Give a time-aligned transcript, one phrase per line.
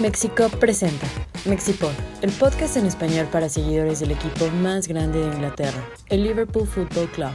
[0.00, 1.06] México presenta
[1.44, 6.66] Mexipod, el podcast en español para seguidores del equipo más grande de Inglaterra, el Liverpool
[6.66, 7.32] Football Club.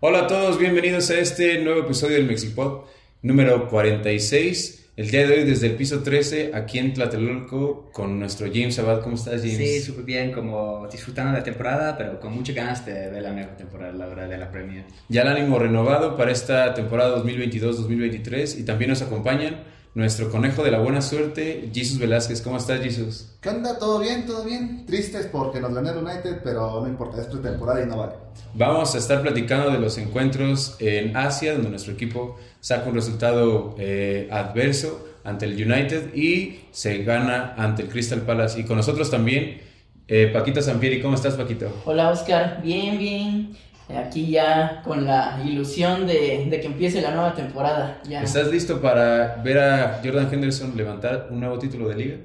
[0.00, 2.86] Hola a todos, bienvenidos a este nuevo episodio del Mexipod
[3.20, 4.87] número 46.
[4.98, 9.00] El día de hoy desde el piso 13 aquí en Tlatelolco con nuestro James Abad.
[9.00, 9.56] ¿Cómo estás, James?
[9.56, 13.30] Sí, súper bien, como disfrutando de la temporada, pero con muchas ganas de ver la
[13.30, 14.82] nueva temporada, la verdad, de la Premier.
[15.08, 19.58] Ya el ánimo renovado para esta temporada 2022-2023 y también nos acompañan
[19.94, 22.42] nuestro conejo de la buena suerte, Jesus Velázquez.
[22.42, 23.36] ¿Cómo estás, Jesus?
[23.40, 23.78] ¿Qué onda?
[23.78, 24.26] ¿Todo bien?
[24.26, 24.86] ¿Todo bien?
[24.86, 28.12] Tristes porque nos ganó el United, pero no importa, es pretemporada y no vale.
[28.54, 33.74] Vamos a estar platicando de los encuentros en Asia, donde nuestro equipo saca un resultado
[33.78, 38.60] eh, adverso ante el United y se gana ante el Crystal Palace.
[38.60, 39.60] Y con nosotros también,
[40.08, 41.02] eh, Paquita Zampieri.
[41.02, 41.70] ¿Cómo estás, Paquito?
[41.84, 42.62] Hola, Oscar.
[42.62, 43.56] Bien, bien.
[43.96, 48.00] Aquí ya con la ilusión de, de, que empiece la nueva temporada.
[48.08, 48.22] Ya.
[48.22, 52.16] ¿Estás listo para ver a Jordan Henderson levantar un nuevo título de liga?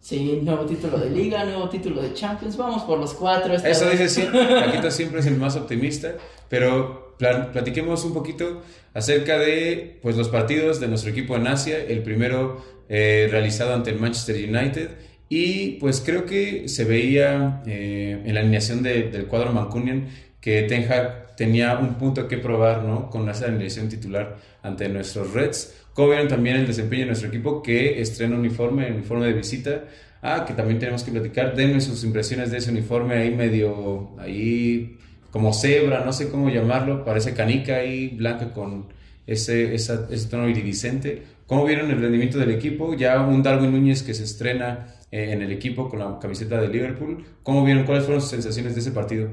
[0.00, 2.56] Sí, nuevo título de liga, nuevo título de Champions.
[2.56, 3.54] Vamos por los cuatro.
[3.54, 3.92] Eso vez.
[3.92, 4.46] dice siempre.
[4.66, 6.14] Paquito siempre es el más optimista.
[6.48, 8.62] Pero platiquemos un poquito
[8.94, 11.78] acerca de pues, los partidos de nuestro equipo en Asia.
[11.78, 14.90] El primero eh, realizado ante el Manchester United.
[15.28, 20.08] Y pues creo que se veía eh, en la alineación de, del cuadro Mancunian
[20.48, 23.10] que Ten Hag tenía un punto que probar ¿no?
[23.10, 25.74] con esa alineación titular ante nuestros Reds.
[25.92, 29.84] Como vieron también el desempeño de nuestro equipo que estrena uniforme, uniforme de visita.
[30.22, 31.54] Ah, que también tenemos que platicar.
[31.54, 34.96] Denme sus impresiones de ese uniforme ahí medio, ahí
[35.30, 37.04] como cebra, no sé cómo llamarlo.
[37.04, 38.86] Parece canica ahí, blanca con
[39.26, 39.98] ese, ese
[40.30, 41.24] tono iridiscente.
[41.46, 42.94] ¿Cómo vieron el rendimiento del equipo?
[42.94, 46.68] Ya un Darwin Núñez que se estrena eh, en el equipo con la camiseta de
[46.68, 47.26] Liverpool.
[47.42, 47.84] ¿Cómo vieron?
[47.84, 49.28] ¿Cuáles fueron sus sensaciones de ese partido?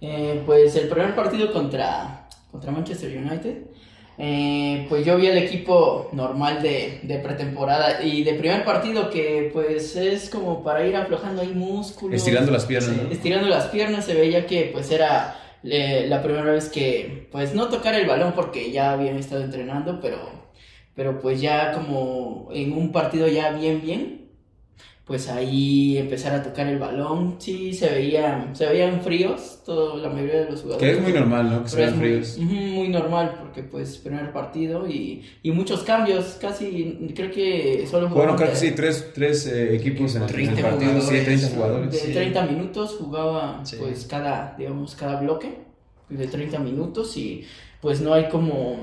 [0.00, 3.62] Eh, pues el primer partido contra, contra Manchester United,
[4.20, 9.50] eh, pues yo vi el equipo normal de, de, pretemporada y de primer partido que
[9.52, 12.16] pues es como para ir aflojando ahí músculos.
[12.16, 12.96] Estirando las piernas.
[12.96, 17.54] Sí, Estirando las piernas, se veía que pues era eh, la primera vez que pues
[17.54, 20.18] no tocar el balón porque ya habían estado entrenando, pero,
[20.94, 24.17] pero pues ya como en un partido ya bien bien
[25.08, 30.10] pues ahí empezar a tocar el balón, sí se veían, se veían fríos, todo, la
[30.10, 30.86] mayoría de los jugadores.
[30.86, 31.62] Que es muy normal, ¿no?
[31.62, 32.36] Que se vean fríos.
[32.36, 38.10] Muy, muy, normal, porque pues primer partido y, y, muchos cambios, casi, creo que solo
[38.10, 41.90] Bueno, creo que sí, tres, tres eh, equipos en, 30 el partido, sí, 30 jugadores.
[41.90, 42.12] De sí.
[42.12, 43.76] 30 minutos jugaba sí.
[43.80, 45.56] pues cada, digamos, cada bloque
[46.10, 47.44] de 30 minutos y
[47.80, 48.76] pues no hay como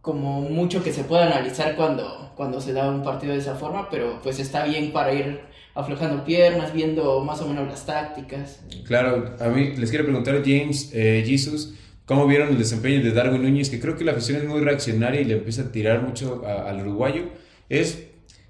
[0.00, 3.88] como mucho que se pueda analizar cuando, cuando se da un partido de esa forma,
[3.88, 8.60] pero pues está bien para ir aflojando piernas, viendo más o menos las tácticas.
[8.86, 11.74] Claro, a mí les quiero preguntar, James, eh, Jesus,
[12.04, 13.70] ¿cómo vieron el desempeño de Darwin Núñez?
[13.70, 16.80] Que creo que la afición es muy reaccionaria y le empieza a tirar mucho al
[16.80, 17.24] uruguayo.
[17.68, 18.04] Es,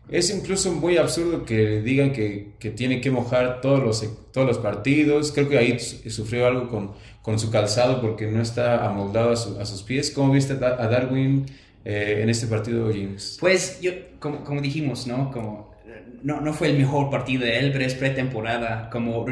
[0.09, 4.59] es incluso muy absurdo que digan que, que, tiene que mojar todos los, todos los
[4.59, 5.31] partidos.
[5.31, 9.83] Creo que ahí sufrió algo con, con su calzado porque no está amoldado a sus
[9.85, 10.11] pies.
[10.11, 11.47] ¿Cómo viste a Darwin
[11.85, 13.37] eh, en este partido, James?
[13.41, 15.31] Pues yo, como, como dijimos, ¿no?
[15.31, 15.73] Como
[16.23, 18.89] no, no fue el mejor partido de él, pero es pretemporada.
[18.91, 19.27] Como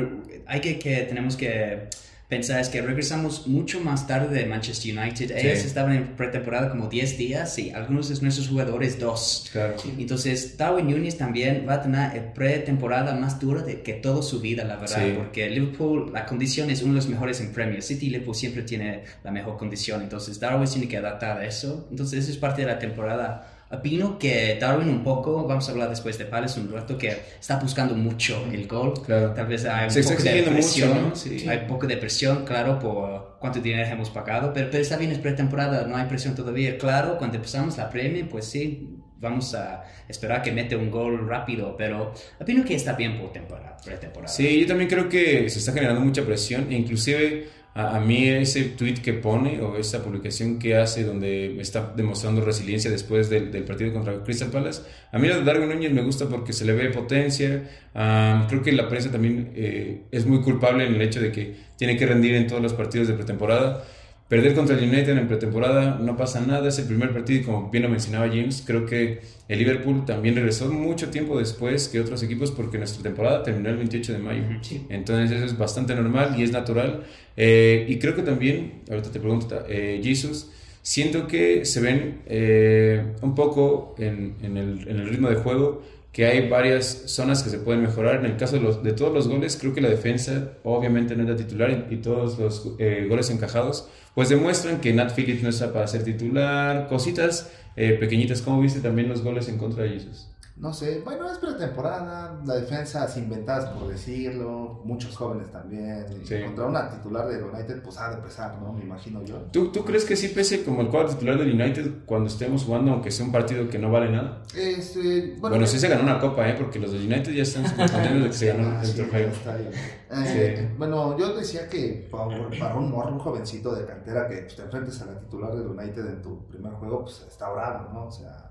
[0.46, 1.88] hay que, que tenemos que
[2.30, 5.32] pensar es que regresamos mucho más tarde de Manchester United.
[5.36, 5.66] Ellos sí.
[5.66, 9.48] estaban en pretemporada como 10 días y algunos de nuestros jugadores dos.
[9.52, 9.74] Claro.
[9.98, 14.64] Entonces, Darwin Núñez también va a tener pretemporada más dura de que toda su vida,
[14.64, 15.12] la verdad, Sí.
[15.16, 17.82] porque Liverpool, la condición es uno de los mejores en Premier.
[17.82, 21.88] City y Liverpool siempre tiene la mejor condición, entonces Darwin tiene que adaptar a eso.
[21.90, 23.56] Entonces, eso es parte de la temporada.
[23.72, 27.56] Opino que Darwin un poco, vamos a hablar después de Palace un rato, que está
[27.60, 28.94] buscando mucho el gol.
[29.04, 29.32] Claro.
[29.32, 30.88] Tal vez hay un Se poco de presión.
[30.88, 31.16] mucho, ¿no?
[31.16, 31.48] Sí.
[31.48, 35.12] Hay un poco de presión, claro, por cuánto dinero hemos pagado, pero, pero está bien,
[35.12, 36.76] es pretemporada, no hay presión todavía.
[36.78, 38.88] Claro, cuando empezamos la Premier, pues sí,
[39.18, 43.76] vamos a esperar que mete un gol rápido, pero opino que está bien por temporada,
[43.84, 44.32] pretemporada.
[44.32, 48.64] Sí, yo también creo que se está generando mucha presión, e inclusive a, mí ese
[48.64, 53.64] tweet que pone o esa publicación que hace donde está demostrando resiliencia después del, del
[53.64, 54.82] partido contra Crystal Palace,
[55.12, 57.62] a mí lo de Darwin Núñez me gusta porque se le ve potencia,
[57.94, 61.54] um, creo que la prensa también eh, es muy culpable en el hecho de que
[61.76, 63.84] tiene que rendir en todos los partidos de pretemporada.
[64.30, 67.68] Perder contra el United en pretemporada no pasa nada, es el primer partido y como
[67.68, 72.22] bien lo mencionaba James, creo que el Liverpool también regresó mucho tiempo después que otros
[72.22, 74.44] equipos porque nuestra temporada terminó el 28 de mayo.
[74.60, 74.86] Sí.
[74.88, 77.02] Entonces eso es bastante normal y es natural.
[77.36, 83.02] Eh, y creo que también, ahorita te pregunto, eh, Jesus, siento que se ven eh,
[83.22, 87.50] un poco en, en, el, en, el, ritmo de juego que hay varias zonas que
[87.50, 88.16] se pueden mejorar.
[88.16, 91.36] En el caso de, todos los goles, creo que la defensa obviamente no es la
[91.36, 95.86] titular y, todos los eh, goles encajados, pues demuestran que Nat Phillips no está para
[95.86, 98.42] ser titular, cositas eh, pequeñitas.
[98.42, 100.29] ¿Cómo viste también los goles en contra de Jesus?
[100.60, 106.04] No sé, bueno, es pretemporada, la defensa inventadas por decirlo, muchos jóvenes también.
[106.22, 106.34] Sí.
[106.44, 108.74] Contra una titular de United, pues ha de pesar, ¿no?
[108.74, 109.36] Me imagino yo.
[109.52, 112.92] ¿Tú, ¿Tú crees que sí pese como el cuadro titular del United cuando estemos jugando,
[112.92, 114.42] aunque sea un partido que no vale nada?
[114.54, 116.54] Este, Bueno, sí se ganó una copa, ¿eh?
[116.58, 119.28] Porque los del United ya están contentos de que se ganó Ah, el sí, trofeo.
[119.28, 119.70] está bien.
[120.12, 122.26] Eh, Bueno, yo decía que para,
[122.58, 125.68] para un morro, un jovencito de cantera que pues, te enfrentes a la titular del
[125.68, 128.06] United en tu primer juego, pues está bravo, ¿no?
[128.08, 128.49] O sea,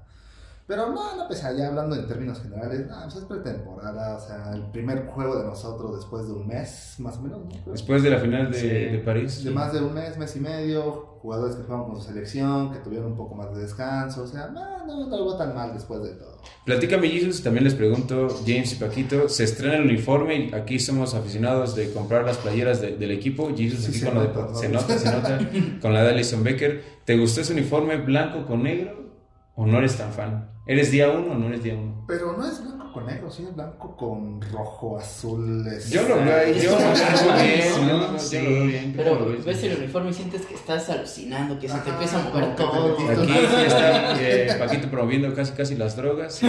[0.70, 4.52] pero no, no pesa, ya hablando en términos generales, no, pues es pretemporada, o sea,
[4.54, 7.72] el primer juego de nosotros después de un mes, más o menos, ¿no?
[7.72, 8.68] Después de la final de, Sí.
[8.68, 9.44] de París.
[9.44, 12.80] De más de un mes, mes y medio, jugadores que juegan con su selección, que
[12.80, 16.02] tuvieron un poco más de descanso, o sea, no, no, no lo tan mal después
[16.04, 16.38] de todo.
[16.66, 21.16] Platícame, Jesus, también les pregunto, James y Paquito, se estrena el uniforme y aquí somos
[21.16, 23.50] aficionados de comprar las playeras de- del equipo.
[23.58, 25.40] Jesus, Sí, aquí se con lo de- nota, se nota, se nota,
[25.82, 26.84] con la de Alison Becker.
[27.06, 29.10] ¿Te gustó ese uniforme blanco con negro
[29.56, 30.52] o no eres tan fan?
[30.70, 32.04] ¿Eres día uno o no eres día uno?
[32.08, 35.66] Pero no es blanco con negro, sí es blanco con rojo, azul.
[35.66, 37.98] es- Yo lo veo ahí, yo bien, ¿no?
[37.98, 38.94] yo lo- yo lo veo bien.
[38.96, 39.46] ¿Cómo lo Pero ves?
[39.46, 42.94] ves el uniforme y sientes que estás alucinando, que se te empieza a mover todo.
[43.10, 46.40] Aquí sí está eh, Paquito promoviendo casi casi las drogas.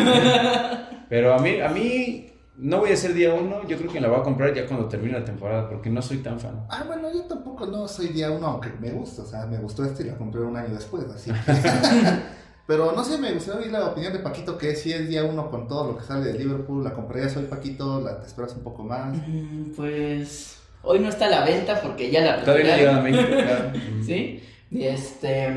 [1.08, 2.26] Pero a mí, a mí
[2.58, 4.86] no voy a ser día uno, yo creo que la voy a comprar ya cuando
[4.86, 6.66] termine la temporada, porque no soy tan fan.
[6.68, 9.82] Ah, bueno, yo tampoco no soy día uno, aunque me gusta, o sea, me gustó
[9.82, 11.30] este y la compré un año después, así.
[12.70, 15.50] Pero no sé, me gustaría oír la opinión de Paquito, que si es día uno
[15.50, 18.62] con todo lo que sale de Liverpool, la comprarías hoy, Paquito, la te esperas un
[18.62, 19.12] poco más.
[19.26, 23.02] Mm, Pues hoy no está a la venta porque ya la Todavía llegado a.
[23.02, 23.72] México, claro.
[24.06, 24.40] ¿Sí?
[24.70, 25.48] Y este.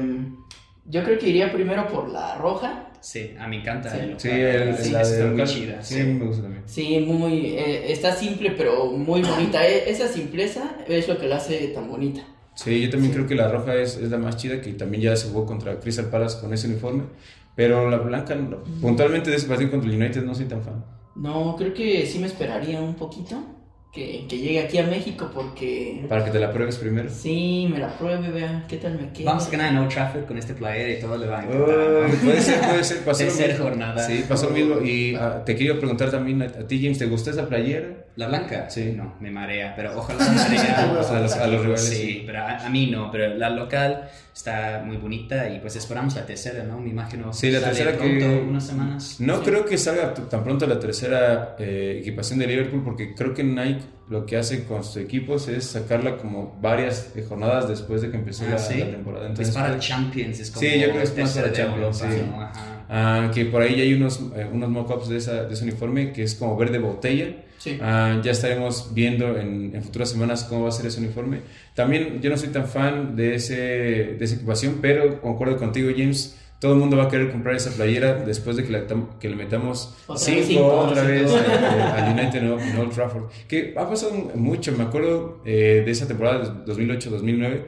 [0.85, 2.89] Yo creo que iría primero por la roja.
[2.99, 3.91] Sí, a mí encanta.
[3.91, 3.97] Sí.
[3.99, 4.39] el Sí, local.
[4.41, 5.81] el, Sí, la está de muy chida.
[5.83, 6.03] Sí, sí.
[6.03, 6.63] me gusta también.
[6.65, 7.45] Sí, muy.
[7.57, 9.63] eh, está simple, pero muy bonita.
[9.67, 12.23] E- Esa simpleza es lo que la hace tan bonita.
[12.55, 15.15] Sí, yo también creo que la roja es, es la más chida, que también ya
[15.15, 17.03] se jugó contra Crystal Palace con ese uniforme.
[17.55, 18.63] Pero la blanca, no.
[18.81, 20.83] puntualmente de ese partido contra el United no soy tan fan.
[21.15, 23.43] No, creo que sí me esperaría un poquito
[23.93, 26.03] que, que llegue aquí a México porque.
[26.09, 27.09] Para que te la pruebes primero.
[27.11, 29.29] Sí, me la pruebe, vean qué tal me queda.
[29.29, 31.69] Vamos a ganar en Old Trafford con este player y todo le va a encantar.
[31.69, 32.97] Oh, puede ser, puede ser.
[33.05, 34.03] Pasó Tercer jornada.
[34.03, 34.81] Sí, pasó lo mismo.
[34.81, 38.07] Y ah, te quiero preguntar también a, a ti, James, ¿te gustó esa playera?
[38.15, 38.93] La blanca, Sí.
[38.95, 40.95] no, me marea, pero ojalá me marea.
[40.99, 41.81] O sea, a los, a los rivales.
[41.87, 42.23] Sí, sí.
[42.25, 46.23] pero a, a mí no, pero la local está muy bonita y pues esperamos la
[46.25, 46.79] tercera, ¿no?
[46.79, 47.33] Me imagino.
[47.33, 49.15] Sí, la sale tercera pronto, que- unas semanas.
[49.19, 49.41] No Sí.
[49.45, 53.81] creo que salga tan pronto la tercera eh, equipación de Liverpool porque creo que Nike
[54.09, 58.17] lo que hace con sus equipos es sacarla como varias eh, jornadas después de que
[58.17, 58.77] empezó Ah, la, sí.
[58.77, 59.25] la temporada.
[59.25, 62.01] Es Entonces, para puede- Champions, es como Sí, yo creo que es más para Champions,
[62.01, 62.29] Europa, sí.
[62.29, 62.41] ¿no?
[62.41, 62.85] Ajá.
[62.89, 66.11] Ah, que por ahí ya hay unos, eh, unos mock-ups de, esa- de ese uniforme
[66.11, 67.27] que es como verde botella.
[67.63, 67.77] Sí.
[67.81, 71.39] Ah, ya estaremos viendo en, en futuras semanas cómo va a ser ese uniforme.
[71.75, 76.37] También yo no soy tan fan de, ese, de esa equipación, pero concuerdo contigo, James.
[76.59, 78.83] Todo el mundo va a querer comprar esa playera después de que, la
[79.19, 81.43] que le metamos Otra vez 5 cinco, otra vez cinco.
[81.45, 83.23] eh, al United en en Old Trafford.
[83.49, 84.71] Que ha pasado mucho.
[84.77, 87.61] Me acuerdo eh, de esa temporada de 2008-2009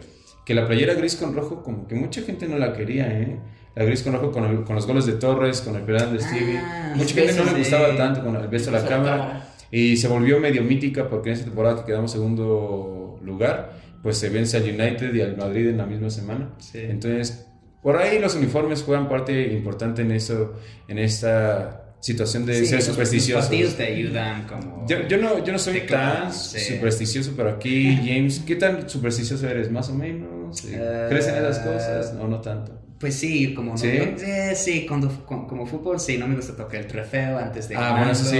[0.45, 3.37] que la playera gris con rojo, como que mucha gente no la quería, ¿eh?
[3.75, 6.21] La gris con rojo con, el- con los goles de Torres, con el penal de
[6.21, 6.57] Stevie.
[6.57, 9.54] Ah, mucha gente no le gustaba de- tanto con el Beso a la cámara.
[9.75, 14.29] Y se volvió medio mítica porque en esa temporada que quedamos segundo lugar, pues se
[14.29, 16.53] vence al United y al Madrid en la misma semana.
[16.59, 16.77] Sí.
[16.79, 17.45] Entonces,
[17.83, 20.53] por ahí los uniformes juegan parte importante en eso,
[20.87, 23.35] en esta situación de Sí, ser supersticiosos.
[23.35, 24.85] Los partidos te ayudan como...
[24.87, 26.57] Yo, yo no, yo no soy tan sí.
[26.75, 29.69] supersticioso, pero aquí, James, ¿qué tan supersticioso eres?
[29.69, 30.63] ¿Más o menos?
[30.69, 32.13] Eh, ¿Crees en esas cosas?
[32.13, 32.84] No, no tanto.
[33.05, 33.87] Pues sí, como no- ¿Sí?
[33.87, 37.91] eh, sí, cuando, como fútbol, sí, no me gusta tocar el trofeo antes de Ah,
[37.97, 38.39] bueno, eso sí,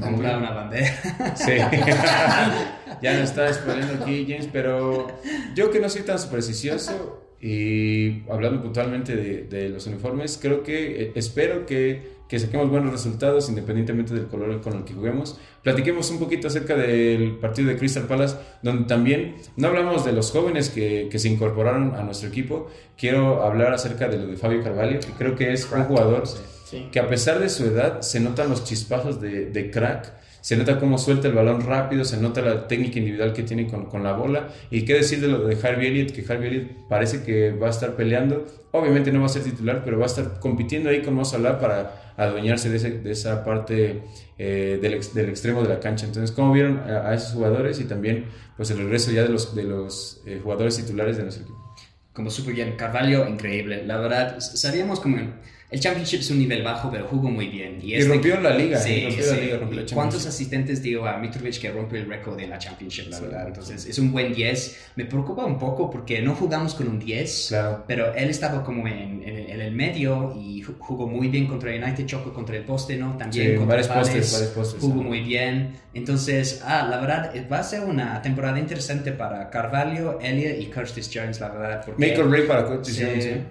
[0.00, 0.90] comprar una bandera.
[1.36, 1.52] Sí.
[3.02, 5.08] ya no está spoileando aquí, James, pero
[5.54, 11.02] yo que no soy tan supersticioso y hablando puntualmente de, de los uniformes, creo que
[11.02, 15.38] eh, espero que, que saquemos buenos resultados independientemente del color con el que juguemos.
[15.62, 20.30] Platiquemos un poquito acerca del partido de Crystal Palace, donde también no hablamos de los
[20.30, 22.68] jóvenes que, que se incorporaron a nuestro equipo.
[22.96, 26.24] Quiero hablar acerca de lo de Fabio Carvalho, que creo que es un jugador
[26.68, 26.86] Sí.
[26.92, 30.78] que a pesar de su edad se notan los chispazos de, de crack, se nota
[30.78, 34.12] cómo suelta el balón rápido, se nota la técnica individual que tiene con, con la
[34.12, 34.48] bola.
[34.70, 37.70] Y qué decir de lo de Harvey Elliott, que Harvey Elliott parece que va a
[37.70, 38.46] estar peleando.
[38.72, 41.22] Obviamente no va a ser titular, pero va a estar compitiendo ahí con Mo
[41.60, 44.02] para adueñarse de, ese- de esa parte
[44.38, 46.06] eh, del, del extremo de la cancha.
[46.06, 48.26] Entonces, ¿cómo vieron a, esos jugadores y también
[48.56, 51.58] pues el regreso ya de los, de los eh, jugadores titulares de nuestro equipo?
[52.18, 52.74] como súper bien.
[52.76, 53.84] Carvalho, increíble.
[53.86, 55.18] La verdad, sabíamos como
[55.70, 57.78] el Championship es un nivel bajo, pero jugó muy bien.
[57.82, 58.78] Y, este- rompió la liga.
[58.78, 59.30] Sí, rompió sí.
[59.30, 62.56] la liga, rompió ¿Y ¿Cuántos asistentes dio a Mitrovic que rompió el récord de la
[62.58, 63.22] Championship, la Sí.
[63.24, 63.46] verdad?
[63.48, 64.78] Entonces, es un buen 10.
[64.96, 67.46] Me preocupa un poco porque no jugamos con un 10.
[67.48, 67.84] Claro.
[67.86, 71.70] Pero él estaba como en, en- en el medio y ju- jugó muy bien contra
[71.70, 73.16] United, chocó contra el poste, ¿no?
[73.18, 75.08] También contra varios Palace, postes, varios postes, Jugó sí.
[75.08, 75.74] muy bien.
[75.94, 80.66] Entonces, ah, la verdad, eh, va a ser una temporada interesante para Carvalho, Elliot y
[80.66, 81.82] Curtis Jones, la verdad.
[81.84, 83.42] Porque, Make or break para Curtis Jones, ¿eh?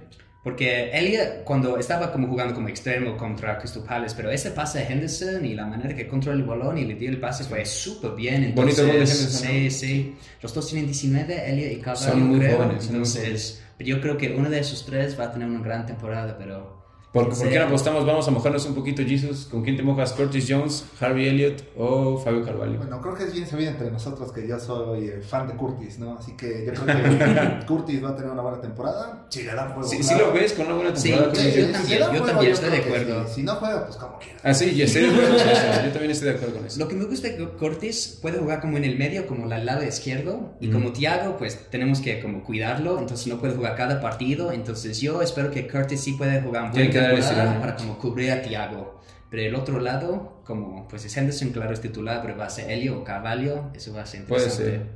[0.48, 4.86] Porque Elliot, cuando estaba como jugando como extremo contra Crystal Palace, pero ese pase de
[4.86, 8.12] Henderson y la manera que controló el balón y le dio el pase fue súper
[8.12, 8.54] bien.
[8.56, 9.72] Bonito Entonces, gol de Henderson, Sí, ¿no?
[9.72, 10.16] sí.
[10.42, 12.58] Los dos tienen 19, Elliot y Carvalho, Son muy creo.
[12.60, 16.38] jóvenes, Entonces, yo creo que uno de esos tres va a tener una gran temporada,
[16.40, 16.77] pero...
[17.12, 17.42] ¿Por, Sí.
[17.44, 18.06] ¿Por qué no apostamos?
[18.06, 19.48] Vamos a mojarnos un poquito, Jesus.
[19.50, 20.14] ¿Con quién te mojas?
[20.14, 22.78] ¿Curtis Jones, Harvey Elliott o Fabio Carvalho?
[22.78, 25.98] Bueno, creo que es bien sabido entre nosotros que yo soy eh, fan de Curtis,
[26.00, 26.18] ¿no?
[26.18, 29.26] Así que yo creo que Curtis va a tener una buena temporada.
[29.30, 29.88] Si le dan juego.
[29.90, 31.36] Sí, lo ves con una buena Sí, temporada.
[31.36, 33.28] sí, Curtis yo también, yo también estoy de acuerdo.
[33.28, 33.34] sí.
[33.36, 34.40] Si no juega, pues como quiera.
[34.44, 35.62] Ah, sí, ya estoy de acuerdo con eso.
[35.86, 36.80] Yo también estoy de acuerdo con eso.
[36.80, 39.66] Lo que me gusta es que Cortés puede jugar como en el medio, como al
[39.66, 40.74] lado izquierdo, y Mm.
[40.74, 45.22] como Thiago, pues tenemos que como cuidarlo, entonces no puede jugar cada partido, entonces yo
[45.22, 47.60] espero que Curtis sí puede jugar un buen estirón.
[47.60, 49.00] para como cubrir a Thiago.
[49.30, 52.72] Pero el otro lado, como pues es Henderson, claro, es titular, pero va a ser
[52.72, 54.78] Elio o Carvalho, eso va a ser Puede interesante.
[54.78, 54.88] ser.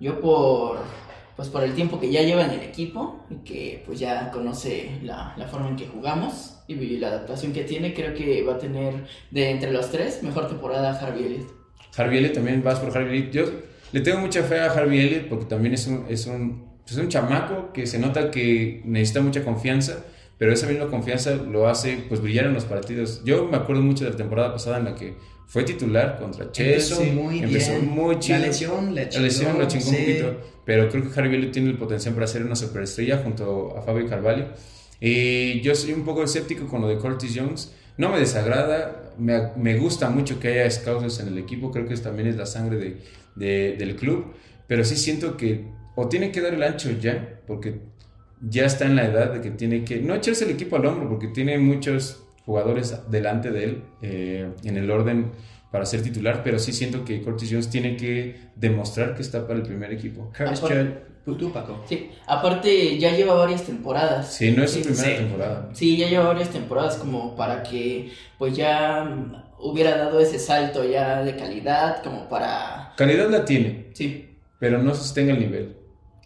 [0.00, 0.78] Yo por
[1.36, 4.98] pues por el tiempo que ya lleva en el equipo y que pues ya conoce
[5.02, 8.58] la, la forma en que jugamos y la adaptación que tiene, creo que va a
[8.58, 11.50] tener de entre los tres mejor temporada Harvey Elliott.
[11.96, 13.32] Harvey Elliott también vas por Harvey Elliott.
[13.32, 13.44] Yo
[13.92, 17.08] le tengo mucha fe a Harvey Elliott porque también es un, es un, es un
[17.08, 20.04] chamaco que se nota que necesita mucha confianza,
[20.40, 23.22] pero esa misma confianza lo hace pues brillar en los partidos.
[23.24, 25.14] Yo me acuerdo mucho de la temporada pasada en la que
[25.46, 26.96] fue titular contra Chelsea.
[26.96, 27.88] Empezó muy empezó bien.
[27.90, 28.38] muy chido.
[28.38, 29.90] La lesión le La lesión chingó, lo chingó sí.
[29.90, 33.82] un poquito, pero creo que Harvey tiene el potencial para ser una superestrella junto a
[33.82, 34.46] Fabio Carvalho.
[35.00, 37.72] Y yo soy un poco escéptico con lo de Curtis Jones.
[37.98, 41.94] No me desagrada, me, me gusta mucho que haya scouts en el equipo, creo que
[41.96, 42.96] también es la sangre de,
[43.36, 44.32] de- del club,
[44.66, 45.66] pero sí siento que
[45.96, 47.80] o tiene que dar el ancho ya, porque
[48.40, 51.08] ya está en la edad de que tiene que, no echarse el equipo al hombro,
[51.08, 55.32] porque tiene muchos jugadores delante de él eh, en el orden
[55.70, 59.60] para ser titular, pero sí siento que Curtis Jones tiene que demostrar que está para
[59.60, 60.32] el primer equipo.
[60.36, 60.60] Jones,
[61.24, 61.84] tú, Paco.
[61.88, 64.32] Sí, aparte ya lleva varias temporadas.
[64.34, 65.14] Sí, no es su Sí, primera sí.
[65.16, 65.68] temporada.
[65.74, 70.84] Sí, ya lleva varias temporadas como para que pues ya mm, hubiera dado ese salto
[70.84, 75.76] ya de calidad como para Calidad la tiene, sí, pero no sostenga el nivel.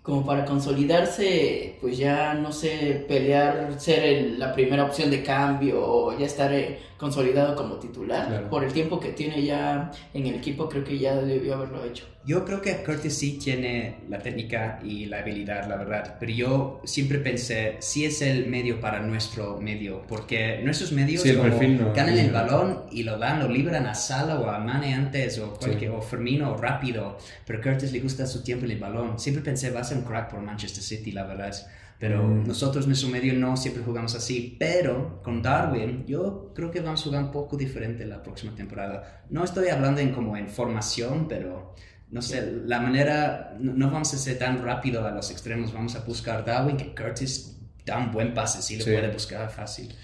[0.05, 5.81] Como para consolidarse, pues ya no sé, pelear, ser el- la primera opción de cambio
[5.83, 8.27] o ya estar eh, consolidado como titular.
[8.29, 8.51] Claro.
[8.51, 12.05] Por el tiempo que tiene ya en el equipo, creo que ya debió haberlo hecho.
[12.27, 16.81] Yo creo que Curtis sí tiene la técnica y la habilidad, la verdad, pero yo
[16.85, 21.51] siempre pensé, sí es el medio para nuestro medio, porque nuestros medios Sí, el como
[21.51, 24.59] perfil no- ganan no el balón y lo dan, lo libran a Sala o a
[24.59, 28.79] Mane antes, o, cualquier, o Firmino rápido, pero Curtis le gusta su tiempo en el
[28.79, 29.19] balón.
[29.19, 31.55] Siempre pensé, va a ser un crack por Manchester City, la verdad.
[31.99, 32.47] Pero Mm.
[32.47, 34.57] nosotros, nuestro medio, no siempre jugamos así.
[34.59, 39.23] Pero con Darwin, yo creo que vamos a jugar un poco diferente la próxima temporada.
[39.31, 41.75] No estoy hablando en como en formación, pero
[42.11, 45.73] no sé, la manera, no, no vamos a ser tan rápido a los extremos.
[45.73, 48.91] Vamos a buscar Darwin, que Curtis da un buen pase, sí lo Sí.
[48.93, 49.95] puede buscar fácil.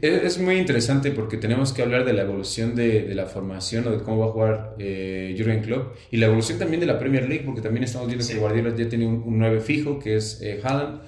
[0.00, 3.90] Es, muy interesante porque tenemos que hablar de la evolución de, de la formación o
[3.90, 7.28] de cómo va a jugar eh, Jurgen Klopp y la evolución también de la Premier
[7.28, 8.32] League porque también estamos viendo Sí.
[8.32, 11.02] que Guardiola ya tiene un, un 9 fijo que es eh, Haaland.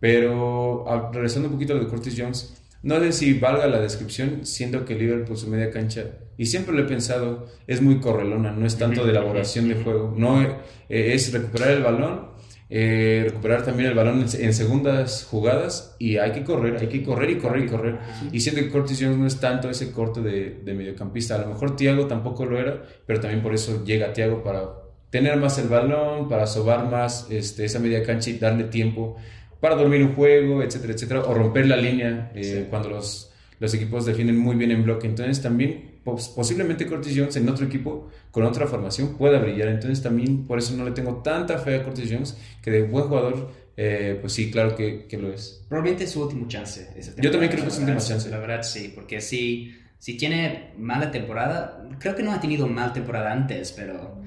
[0.00, 3.80] Pero ah, regresando un poquito a lo de Curtis Jones no sé si valga la
[3.80, 6.04] descripción siendo que Liverpool su media cancha
[6.36, 10.14] y siempre lo he pensado es muy correlona no es tanto de elaboración de juego
[10.16, 10.56] no eh,
[10.88, 12.28] es recuperar el balón
[12.68, 17.02] eh, recuperar también el balón en, en segundas jugadas y hay que correr, hay que
[17.02, 17.98] correr y correr y correr.
[18.32, 21.36] Y siento que Curtis Jones no es tanto ese corte de, de mediocampista.
[21.36, 24.68] A lo mejor Thiago tampoco lo era, pero también por eso llega Thiago para
[25.10, 29.16] tener más el balón, para sobar más este, esa media cancha y darle tiempo
[29.60, 32.66] para dormir un juego, etcétera, etcétera, o romper la línea eh, Sí.
[32.68, 35.06] cuando los, los equipos defienden muy bien en bloque.
[35.06, 39.68] Entonces también pos- posiblemente Curtis Jones en otro equipo con otra formación pueda brillar.
[39.68, 43.04] Entonces también por eso no le tengo tanta fe a Curtis Jones, que de buen
[43.08, 45.64] jugador, eh, pues sí, claro que, que lo es.
[45.68, 46.88] Probablemente es su último chance.
[47.20, 48.30] Yo también creo que es su última chance.
[48.30, 52.92] La verdad, sí, porque si, si tiene mala temporada, creo que no ha tenido mal
[52.92, 54.22] temporada antes, pero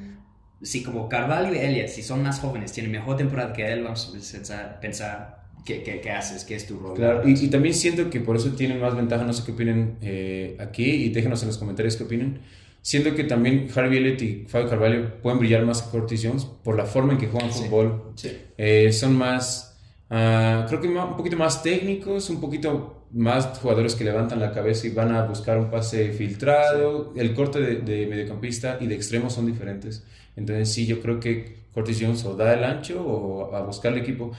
[0.61, 4.09] si como Carvalho y Elliot, si son más jóvenes, tienen mejor temporada que él, vamos
[4.09, 6.95] a pensar, pensar ¿qué, qué, qué haces, qué es tu rol.
[6.95, 9.97] Claro, y, y también siento que por eso tienen más ventaja, no sé qué opinen
[10.01, 12.39] eh, aquí y déjenos en los comentarios qué opinan.
[12.81, 16.77] Siento que también Harvey Elliott y Fabio Carvalho pueden brillar más que Curtis Jones por
[16.77, 17.63] la forma en que juegan Sí.
[17.63, 18.13] fútbol.
[18.15, 18.31] Sí.
[18.57, 19.65] Eh, son más
[20.11, 24.87] Ah, creo que un poquito más técnicos, un poquito más jugadores que levantan la cabeza
[24.87, 27.13] y van a buscar un pase filtrado.
[27.15, 30.03] El corte de, de mediocampista y de extremo son diferentes.
[30.35, 33.99] Entonces sí, yo creo que Curtis Jones o da el ancho o a buscar el
[33.99, 34.31] equipo.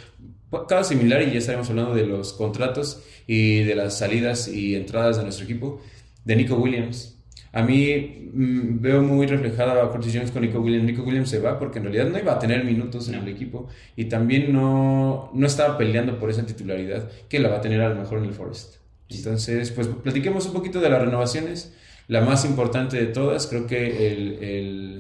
[0.69, 5.17] Cada similar y ya estaremos hablando de los contratos y de las salidas y entradas
[5.17, 5.81] de nuestro equipo.
[6.25, 7.17] De Nico Williams.
[7.53, 10.85] A mí mm, veo muy reflejada a Curtis Jones con Nico Williams.
[10.85, 13.23] Nico Williams se va porque en realidad no iba a tener minutos en No.
[13.23, 17.61] el equipo y también no, no estaba peleando por esa titularidad que la va a
[17.61, 18.77] tener a lo mejor en el Forest.
[19.09, 21.75] Entonces, pues platiquemos un poquito de las renovaciones.
[22.07, 25.00] La más importante de todas, creo que el, el-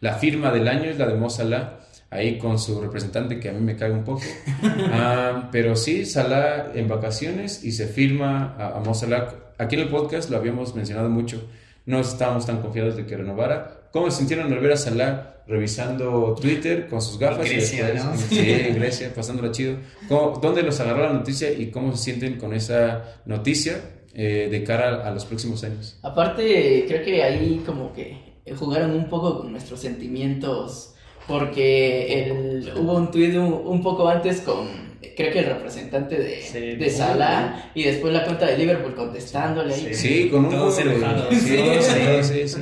[0.00, 1.78] la firma del año es la de Mo Salah,
[2.10, 4.22] ahí con su representante que a mí me cae un poco.
[4.92, 9.34] Ah, pero sí, Salah en vacaciones y se firma a, a Mo Salah.
[9.58, 11.48] Aquí en el podcast lo habíamos mencionado mucho,
[11.86, 13.88] no estábamos tan confiados de que renovara.
[13.92, 17.46] ¿Cómo se sintieron al ver a Salah revisando Twitter con sus gafas?
[17.46, 18.16] y Grecia, después- ¿no?
[18.16, 19.76] Sí, en Grecia, pasándola chido.
[20.08, 23.80] ¿Cómo- ¿Dónde los agarró la noticia y cómo se sienten con esa noticia
[24.14, 25.98] eh, de cara a los próximos años?
[26.02, 30.94] Aparte, creo que ahí como que jugaron un poco con nuestros sentimientos,
[31.26, 34.68] porque el, hubo un tuit un, un poco antes con,
[35.16, 36.58] creo que el representante de, Sí.
[36.76, 39.94] de Salah, y después la cuenta de Liverpool contestándole ahí.
[39.94, 41.28] Sí, con un Todos enojados.
[41.34, 41.92] Sí, Sí, todos sí.
[41.96, 42.60] enojados, sí, sí.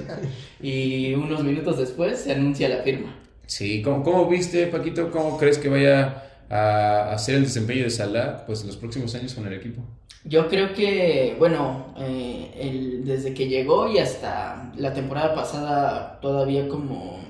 [0.61, 3.15] Y unos minutos después se anuncia la firma.
[3.47, 5.11] Sí, ¿cómo, cómo viste, Paquito?
[5.11, 9.47] ¿Cómo crees que vaya a hacer el desempeño de Salah pues, los próximos años con
[9.47, 9.83] el equipo?
[10.25, 16.69] Yo creo que, bueno, eh, el- desde que llegó y hasta la temporada pasada, todavía
[16.69, 17.21] como,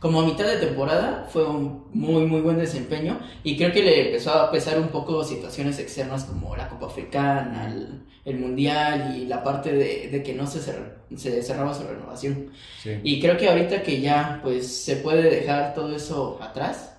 [0.00, 3.20] como a mitad de temporada, fue un muy, muy buen desempeño.
[3.44, 7.68] Y creo que le empezó a pesar un poco situaciones externas como la Copa Africana,
[7.68, 11.84] el, el Mundial y la parte de, de que no se, cer- se cerraba su
[11.84, 12.50] renovación.
[12.82, 12.92] Sí.
[13.04, 16.97] Y creo que ahorita que ya, pues, se puede dejar todo eso atrás,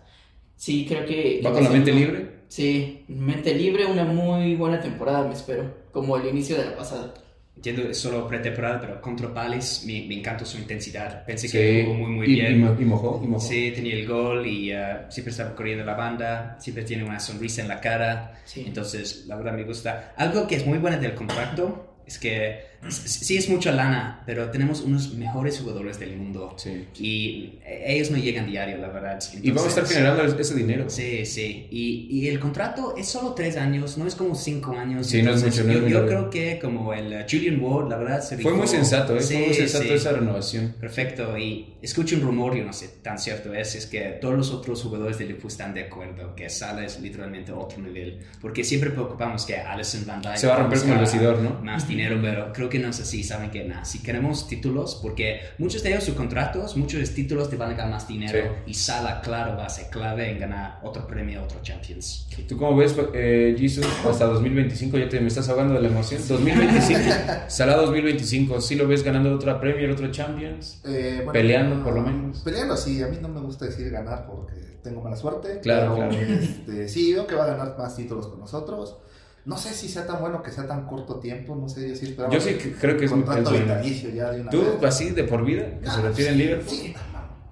[0.59, 1.41] sí, creo que...
[1.43, 2.29] ¿Va que con la mente una- libre?
[2.49, 7.13] Sí, mente libre, una muy buena temporada me espero, como el inicio de la pasada.
[7.55, 11.25] Entiendo, es solo pretemporada, pero contra Palace me, me encantó su intensidad.
[11.25, 11.57] Pensé Sí.
[11.57, 12.53] que jugó muy, muy y, bien.
[12.79, 13.45] Y, y mojó, y mojó.
[13.45, 14.77] Sí, tenía el gol y uh,
[15.09, 18.39] siempre estaba corriendo la banda, siempre tiene una sonrisa en la cara.
[18.45, 18.63] Sí.
[18.65, 20.13] Entonces, la verdad me gusta.
[20.17, 24.81] Algo que es muy bueno del contrato es que sí es mucha lana, pero tenemos
[24.81, 26.55] unos mejores jugadores del mundo.
[26.57, 26.85] Sí.
[26.97, 29.19] Y ellos no llegan diario, la verdad.
[29.41, 30.89] Y vamos a estar Entonces, generando ese dinero.
[30.89, 31.67] Sí, sí.
[31.71, 35.07] Y, y el contrato es solo tres años, no es como cinco años.
[35.07, 36.29] Sí, no es Entonces, mucho, no es yo, muy yo largo.
[36.29, 39.19] creo que como el uh, Julian Ward, la verdad, se Fue muy sensato, ¿eh?
[39.21, 39.93] Fue muy Sí, sensato sí.
[39.93, 40.75] esa renovación.
[40.79, 44.51] Perfecto, y escucho un rumor, yo no sé tan cierto es, es que todos los
[44.51, 48.89] otros jugadores del Liverpool están de acuerdo que Salah es literalmente otro nivel, porque siempre
[48.91, 51.61] preocupamos que Alisson Van Dijk Se va a romper como el vestidor, ¿no?
[51.61, 55.41] Más dinero, pero creo que no es así, saben que nada, si queremos títulos, porque
[55.57, 58.55] muchos de ellos sus contratos, muchos de los títulos te van a ganar más dinero,
[58.65, 62.27] y Salah, claro, va a ser clave en ganar otro premio, otro Champions.
[62.47, 64.97] ¿Tú cómo ves, eh, Jesus, hasta 2025?
[64.97, 66.21] Ya te me estás ahogando de la emoción.
[66.27, 67.01] 2025,
[67.47, 70.81] Salah 2025, ¿sí lo ves ganando otra Premier, otro Champions?
[70.85, 72.39] Eh, bueno, Peleando, no, por lo menos.
[72.39, 73.01] Peleando, sí.
[73.01, 75.59] A mí no me gusta decir ganar porque tengo mala suerte.
[75.61, 76.33] Claro, pero, claro.
[76.33, 78.97] este, sí, veo que va a ganar más títulos con nosotros.
[79.45, 81.55] No sé si sea tan bueno que sea tan corto tiempo.
[81.55, 82.33] No sé, yo sí esperaba.
[82.33, 83.49] Yo sí que- creo que es muy bueno.
[83.49, 84.83] vitalicio ya de una ¿Tú, vez.
[84.83, 86.69] así, de por vida, que se Ah, refiere en sí, Liverpool?
[86.77, 86.93] Sí,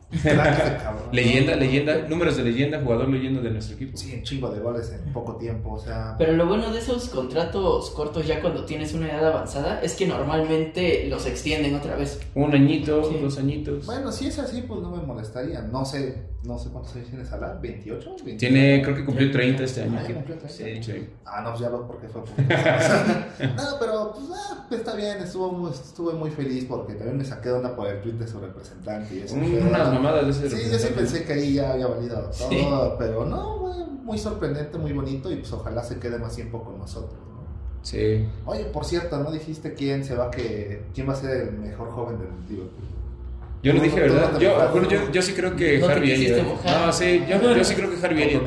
[0.24, 1.04] cabrón.
[1.12, 3.98] Leyenda, leyenda, números de leyenda, jugador leyenda de nuestro equipo.
[3.98, 5.74] Sí, un chingo de goles en poco tiempo.
[5.74, 9.82] O sea, Pero lo bueno de esos contratos cortos ya cuando tienes una edad avanzada
[9.82, 12.20] es que normalmente los extienden otra vez.
[12.36, 13.18] Un añito, Sí.
[13.22, 13.86] dos añitos.
[13.86, 15.62] bueno, si es así, pues no me molestaría.
[15.62, 17.60] No sé, no sé cuántos años tiene Salah.
[17.62, 18.24] ¿28?
[18.24, 18.38] 29?
[18.38, 20.00] Tiene, creo que cumplió 30 este año.
[20.00, 20.50] Ah, ¿ya cumplió 30?
[20.50, 20.84] Sí.
[20.84, 21.10] Sí.
[21.26, 22.22] Ah, no, pues ya veo por qué fue.
[23.56, 27.50] no, pero pues, ah, está bien, estuvo muy, estuve muy feliz porque también me saqué
[27.50, 29.16] de onda por el tweet de su representante.
[29.16, 31.74] Y eso Un- fue- unas mamadas de ese Sí, yo sí pensé que ahí ya
[31.74, 32.68] había valido todo, Sí.
[32.98, 36.78] pero no, güey, muy sorprendente, muy bonito y pues ojalá se quede más tiempo con
[36.80, 37.14] nosotros.
[37.14, 37.28] ¿no?
[37.84, 38.28] Sí.
[38.46, 41.92] Oye, por cierto, ¿no dijiste quién se va que quién va a ser el mejor
[41.92, 42.88] joven del Liverpool?
[43.68, 44.40] Yo lo dije, ¿verdad?
[44.40, 44.90] Yo, bueno, ¿no?
[44.92, 46.38] yo, yo sí creo que No Harvey Elliott.
[46.66, 48.44] No, sí, yo, yo sí creo que Harvey Elliott.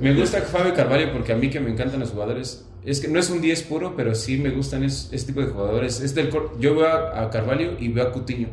[0.00, 2.64] Me gusta Fabio Carvalho porque a mí que me encantan los jugadores.
[2.84, 5.48] Es que no es un 10 puro, pero sí me gustan es- este tipo de
[5.52, 6.00] jugadores.
[6.00, 8.48] Es del cor- yo veo a, a Carvalho y veo a Cutiño.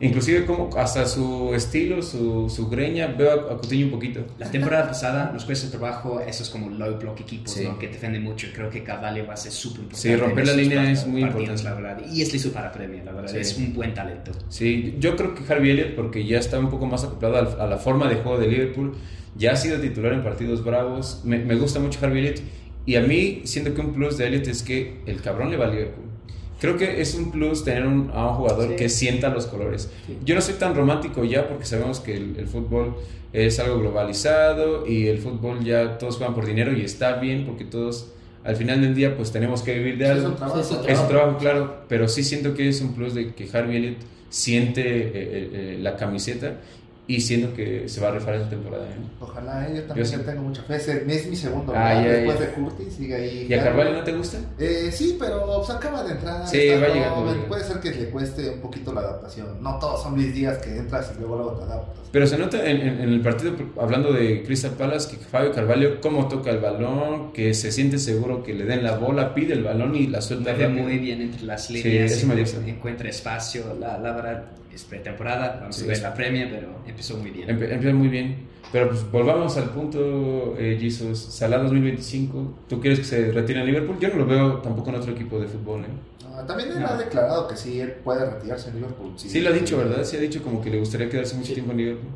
[0.00, 4.24] Inclusive como hasta su estilo, su, su greña, veo a, Coutinho un poquito.
[4.38, 7.64] La temporada pasada nos cuesta trabajo esos como low block equipos Sí.
[7.64, 7.78] ¿no?
[7.78, 8.48] que defienden mucho.
[8.52, 10.08] Creo que Carvalho va a ser súper importante.
[10.08, 11.82] Sí, romper la línea es muy partidos, importante.
[11.84, 12.12] la verdad.
[12.12, 13.30] Y es listo para premio, la verdad.
[13.30, 13.38] Sí.
[13.38, 14.32] Es un buen talento.
[14.48, 17.78] Sí, yo creo que Harvey Elliott, porque ya está un poco más acoplado a la
[17.78, 18.94] forma de juego de Liverpool,
[19.36, 21.20] ya ha sido titular en partidos bravos.
[21.24, 22.40] Me, me gusta mucho Harvey Elliott.
[22.86, 25.66] Y a mí, siento que un plus de Elliott es que el cabrón le va
[25.66, 26.04] a Liverpool.
[26.64, 28.76] Creo que es un plus tener un, a un jugador Sí.
[28.76, 29.90] que sienta los colores.
[30.06, 30.16] Sí.
[30.24, 32.94] Yo no soy tan romántico ya porque sabemos que el, el fútbol
[33.32, 37.64] es algo globalizado y el fútbol ya todos juegan por dinero y está bien porque
[37.64, 38.10] todos
[38.44, 40.28] al final del día pues tenemos que vivir de Es algo.
[40.28, 40.60] un trabajo.
[40.60, 43.48] Es un Es un trabajo, claro, pero sí siento que es un plus de que
[43.52, 43.98] Harvey Elliott
[44.28, 46.56] siente eh, eh, eh, la camiseta
[47.06, 48.86] y siento que se va a rifar esta temporada.
[48.86, 48.94] ¿eh?
[49.20, 50.24] Ojalá, eh, yo también Yo sí.
[50.24, 50.76] tengo mucha fe.
[50.76, 52.46] Es, es mi segundo Ah, ya, después ya.
[52.46, 53.46] de Curtis, sigue ahí.
[53.48, 54.38] ¿Y a Carvalho no te gusta?
[54.58, 56.48] Eh, sí, pero pues, acaba de entrar.
[56.48, 57.46] Sí, está va llegando, llegando.
[57.48, 59.62] Puede ser que le cueste un poquito la adaptación.
[59.62, 62.04] No todos son Luis Díaz que entras y luego luego te adaptas.
[62.10, 66.00] Pero se nota en, en- en el partido, hablando de Crystal Palace, que Fabio Carvalho,
[66.00, 69.64] cómo toca el balón, que se siente seguro que le den la bola, pide el
[69.64, 72.70] balón y la suelta Mueve muy bien entre las Sí, líneas, eso me encuentra- gusta.
[72.70, 73.64] encuentra espacio.
[73.78, 77.30] La, la verdad es pretemporada, vamos Sí, a ver es- la premia, pero empezó muy
[77.30, 77.48] bien.
[77.48, 78.52] Empe- Empieza muy bien.
[78.72, 81.18] Pero pues volvamos al punto, eh, Jesus.
[81.18, 82.54] Salah 2025.
[82.68, 83.96] ¿Tú quieres que se retire en Liverpool?
[84.00, 85.82] Yo no lo veo tampoco en otro equipo de fútbol.
[85.82, 86.44] ¿eh?
[86.48, 86.88] También él No.
[86.88, 89.12] ha declarado que sí, él puede retirarse en Liverpool.
[89.16, 90.02] Sí, lo ha dicho, ¿verdad?
[90.04, 92.10] Sí ha dicho como que le gustaría quedarse mucho tiempo en Liverpool.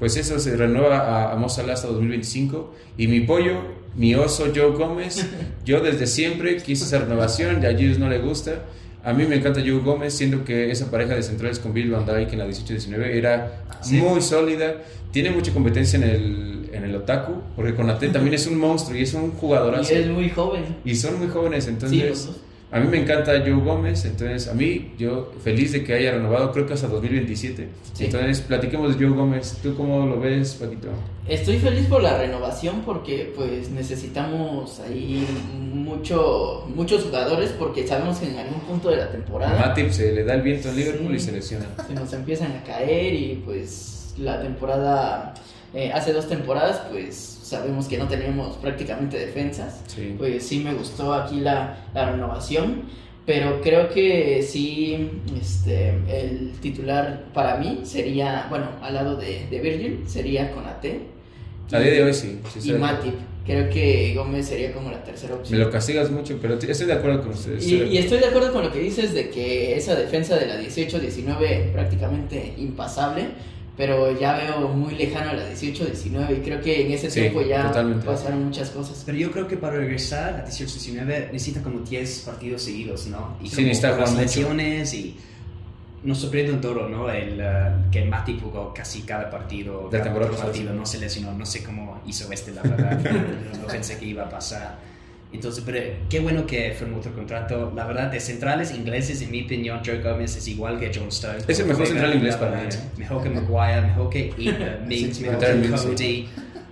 [0.00, 2.74] Pues eso se renueva a, a Mo Salah hasta 2025.
[2.98, 3.60] Y mi pollo,
[3.94, 5.24] mi oso Joe Gómez,
[5.64, 8.64] yo desde siempre quise esa renovación y a Jesus no le gusta.
[9.04, 12.06] A mí me encanta Joe Gómez, siendo que esa pareja de centrales con Bill Van
[12.06, 13.96] Dijk en la 18-19 era Sí.
[13.96, 14.76] muy sólida.
[15.10, 19.02] Tiene mucha competencia en el, en el Otaku, porque Konate también es un monstruo y
[19.02, 19.92] es un Y jugadorazo.
[19.92, 20.64] es muy joven.
[20.84, 22.28] Y son muy jóvenes, entonces...
[22.72, 26.50] A mí me encanta Joe Gómez, entonces a mí yo feliz de que haya renovado,
[26.52, 27.68] creo que hasta 2027.
[27.92, 28.04] Sí.
[28.06, 29.58] Entonces platiquemos de Joe Gómez.
[29.62, 30.88] ¿Tú cómo lo ves, Paquito?
[31.28, 35.26] Estoy feliz por la renovación porque pues necesitamos ahí
[35.74, 40.12] mucho, muchos jugadores porque sabemos que en algún punto de la A temporada Matip se
[40.12, 41.16] le da el viento en Liverpool Sí.
[41.16, 41.66] y se lesiona.
[41.86, 45.34] se nos empiezan a caer y pues la temporada,
[45.74, 49.82] eh, hace dos temporadas pues sabemos que no teníamos prácticamente defensas.
[49.86, 50.14] Sí.
[50.18, 52.82] Pues sí me gustó aquí la, la renovación.
[53.24, 55.08] Pero creo que sí,
[55.40, 61.02] este, el titular para mí sería, bueno, al lado de, de Virgil, sería Conate.
[61.70, 62.40] A día de hoy sí.
[62.58, 62.72] sí y.
[62.72, 63.14] Matip.
[63.46, 65.60] Creo que Gómez sería como la tercera Me opción.
[65.60, 67.66] lo castigas mucho, pero estoy de acuerdo con ustedes.
[67.66, 70.60] Y, y estoy de acuerdo con lo que dices de que esa defensa de la
[70.60, 73.26] 18-19 prácticamente impasable,
[73.76, 77.68] pero ya veo muy lejano la 18-19 y creo que en ese Sí, tiempo ya
[77.68, 78.04] totalmente.
[78.06, 79.02] pasaron muchas cosas.
[79.06, 83.36] Pero yo creo que para regresar a 18-19 necesita como 10 partidos seguidos, ¿no?
[83.42, 84.38] Y Sí, como necesita con las jugar mucho.
[84.40, 85.16] lesiones y
[86.04, 87.08] nos sorprende un todo, ¿no?
[87.10, 90.78] El, uh, que Mati jugó casi cada partido, De cada temporada partido, sí.
[90.78, 93.00] no se lesionó, no sé cómo hizo este, la verdad,
[93.52, 94.91] no, no pensé que iba a pasar.
[95.32, 95.78] Entonces, pero
[96.10, 97.72] qué bueno que firmó otro contrato.
[97.74, 101.44] La verdad, de centrales ingleses, en mi opinión, Joe Gómez es igual que John Stones.
[101.48, 102.78] Es el mejor central inglés para mí, ¿eh?
[102.98, 104.32] Mejor que Maguire, mejor que
[104.88, 105.70] Sí, mejor que.
[105.70, 106.28] Cody.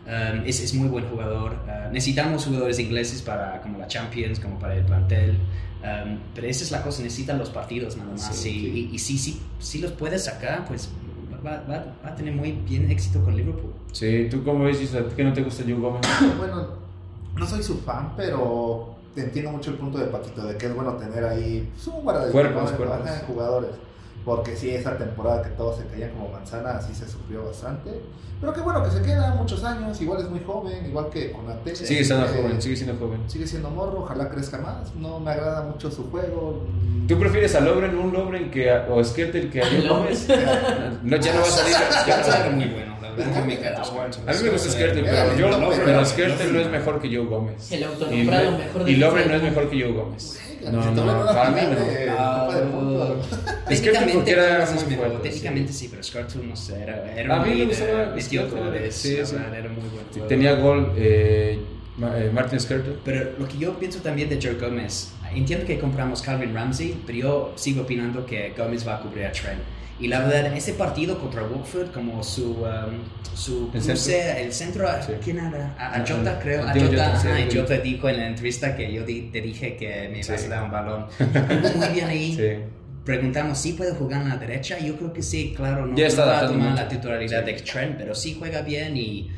[0.07, 1.57] Um, es, es muy buen jugador.
[1.67, 5.39] Uh, necesitamos jugadores ingleses para como la Champions, como para el plantel.
[5.83, 8.37] Um, pero esa es la cosa, necesitan los partidos nada más.
[8.37, 8.89] Sí, y, sí.
[8.91, 10.91] y, y si, si, si los puedes sacar, pues
[11.45, 13.73] va, va, va a tener muy bien éxito con Liverpool.
[13.93, 14.79] Sí, ¿tú cómo ves,
[15.17, 16.03] que no te gusta Joe Gómez?
[16.37, 16.81] Bueno,
[17.37, 20.93] no soy su fan, pero entiendo mucho el punto de Paquito, de que es bueno
[20.95, 23.11] tener ahí pues, un Cuerpos, cuerpos.
[23.27, 23.71] jugadores.
[24.25, 27.91] Porque sí, esa temporada que todos se caían como manzana, así se sufrió bastante.
[28.39, 31.49] Pero qué bueno que se queda muchos años, igual es muy joven, igual que con
[31.51, 31.75] Ate.
[31.75, 33.21] Sigue siendo joven, sigue siendo joven.
[33.29, 34.95] Sigue siendo morro, ojalá crezca más.
[34.95, 36.67] No me agrada mucho su juego.
[37.09, 40.27] ¿Tú prefieres a Lobren, un Lobren que a, o Skertel que a Gómez?
[41.03, 41.73] No, ya no va a salir.
[42.07, 42.53] ya no va a salir.
[42.57, 42.90] muy bueno,
[44.27, 47.27] A mí me gusta Skertel, pero, yo, Lobren, pero Skertel no es mejor que Joe
[47.27, 47.71] Gómez.
[47.73, 50.41] El Y, autonombrado me- mejor y defensa Lobren no es mejor que Joe Gómez.
[50.71, 51.81] No, no, para mí no.
[51.87, 52.49] de Ah,
[53.69, 57.65] Técnicamente era muy fuerte, técnicamente sí, pero Scarlett no sé, era, era A mí me
[57.67, 59.35] gustaba de- metió goles, sí, sí.
[59.37, 60.29] verdad, era muy buen jugador.
[60.29, 61.59] Tenía gol eh,
[62.03, 62.99] eh, Martin Skertel.
[63.05, 67.19] Pero lo que yo pienso también de Joe Gómez, entiendo que compramos Calvin Ramsey, pero
[67.19, 69.61] yo sigo opinando que Gómez va a cubrir a Trent.
[70.01, 74.89] Y la verdad, ese partido contra Watford, como su, um, su El cruce, el centro,
[75.07, 75.13] Sí.
[75.23, 75.75] ¿quién era?
[75.79, 76.63] A, a Ah, Jota, creo.
[76.67, 77.59] A Jota, Jota, sí, sí.
[77.59, 80.33] Jota dijo en la entrevista que yo di- te dije que me Sí.
[80.33, 81.07] a dar un balón.
[81.77, 82.35] Muy bien ahí.
[82.35, 82.65] Sí.
[83.05, 84.79] Preguntamos si puede jugar en la derecha.
[84.79, 85.87] Yo creo que sí, claro.
[85.87, 87.53] No, Ya está no va a tomar la titularidad Sí.
[87.53, 89.31] de Trent, pero sí juega bien y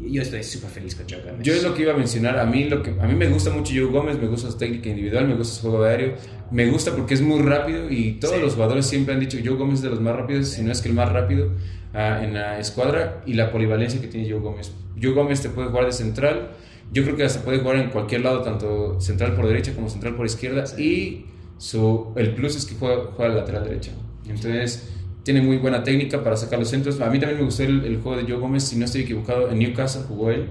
[0.00, 1.40] yo estoy súper feliz con Joe Gómez.
[1.42, 2.38] Yo es lo que iba a mencionar.
[2.38, 4.88] A mí, lo que, a mí me gusta mucho Joe Gómez, me gusta su técnica
[4.90, 6.14] individual, me gusta su juego aéreo.
[6.50, 8.40] Me gusta porque es muy rápido y todos Sí.
[8.40, 10.72] los jugadores siempre han dicho que Joe Gómez es de los más rápidos, si no
[10.72, 11.52] es que el más rápido
[11.94, 14.72] ah, en la escuadra y la polivalencia que tiene Joe Gómez.
[15.02, 16.50] Joe Gómez te puede jugar de central.
[16.92, 20.14] Yo creo que hasta puede jugar en cualquier lado, tanto central por derecha como central
[20.16, 20.64] por izquierda.
[20.78, 21.26] Y
[21.58, 23.90] su, el plus es que juega, juega lateral derecha.
[24.26, 24.88] Entonces,
[25.28, 26.98] tiene muy buena técnica para sacar los centros.
[27.02, 29.50] A mí también me gustó el, el juego de Joe Gómez, si no estoy equivocado,
[29.50, 30.46] en Newcastle jugó él.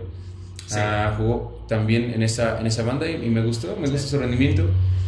[0.73, 4.19] Ah, jugó también en esa, en esa banda y, y me gustó, me gusta su
[4.19, 4.65] rendimiento.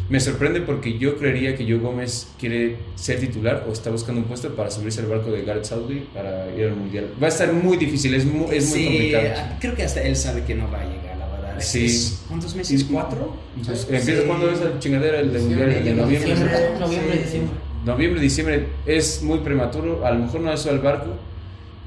[0.09, 4.27] Me sorprende porque yo creería que Joe Gómez quiere ser titular o está buscando un
[4.27, 7.13] puesto para subirse al barco de Gareth Southgate para ir al Mundial.
[7.21, 9.27] Va a estar muy difícil, es muy, es muy Sí, complicado.
[9.37, 11.55] ah, creo que hasta él sabe que no va a llegar, la verdad.
[11.59, 12.15] Sí.
[12.27, 12.87] ¿Cuántos meses?
[12.91, 13.35] ¿Cuatro?
[13.61, 13.85] Sí.
[13.91, 16.29] Empieza cuando esa chingadera, el de Mundial, el de noviembre.
[16.31, 17.23] Diciembre, noviembre, Sí.
[17.25, 17.53] diciembre.
[17.85, 21.15] Noviembre, diciembre es muy prematuro, a lo mejor no eso al barco,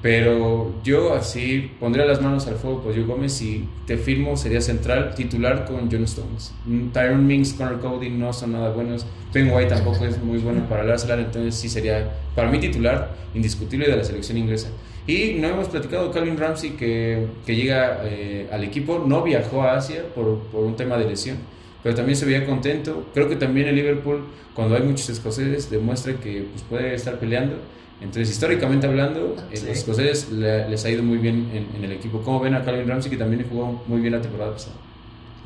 [0.01, 4.61] pero yo así pondría las manos al fuego por Joe Gómez y te firmo, sería
[4.61, 6.53] central, titular con John Stones.
[6.67, 10.69] Mm, Tyron Minks, Connor Cody no son nada buenos, Ben White tampoco es muy bueno
[10.69, 14.71] para el Arsenal, entonces sí sería para mí titular indiscutible de la selección inglesa.
[15.07, 19.77] Y no hemos platicado Calvin Ramsey que, que llega eh, al equipo, no viajó a
[19.77, 21.39] Asia por, por un tema de lesión,
[21.83, 23.07] pero también se veía contento.
[23.15, 27.57] Creo que también el Liverpool, cuando hay muchos escoceses, demuestra que pues, puede estar peleando.
[28.01, 29.67] Entonces, históricamente hablando, eh, Sí.
[29.67, 32.21] los escoceses le- les ha ido muy bien en, en el equipo.
[32.23, 34.75] ¿Cómo ven a Calvin Ramsey, que también jugó muy bien la temporada pasada?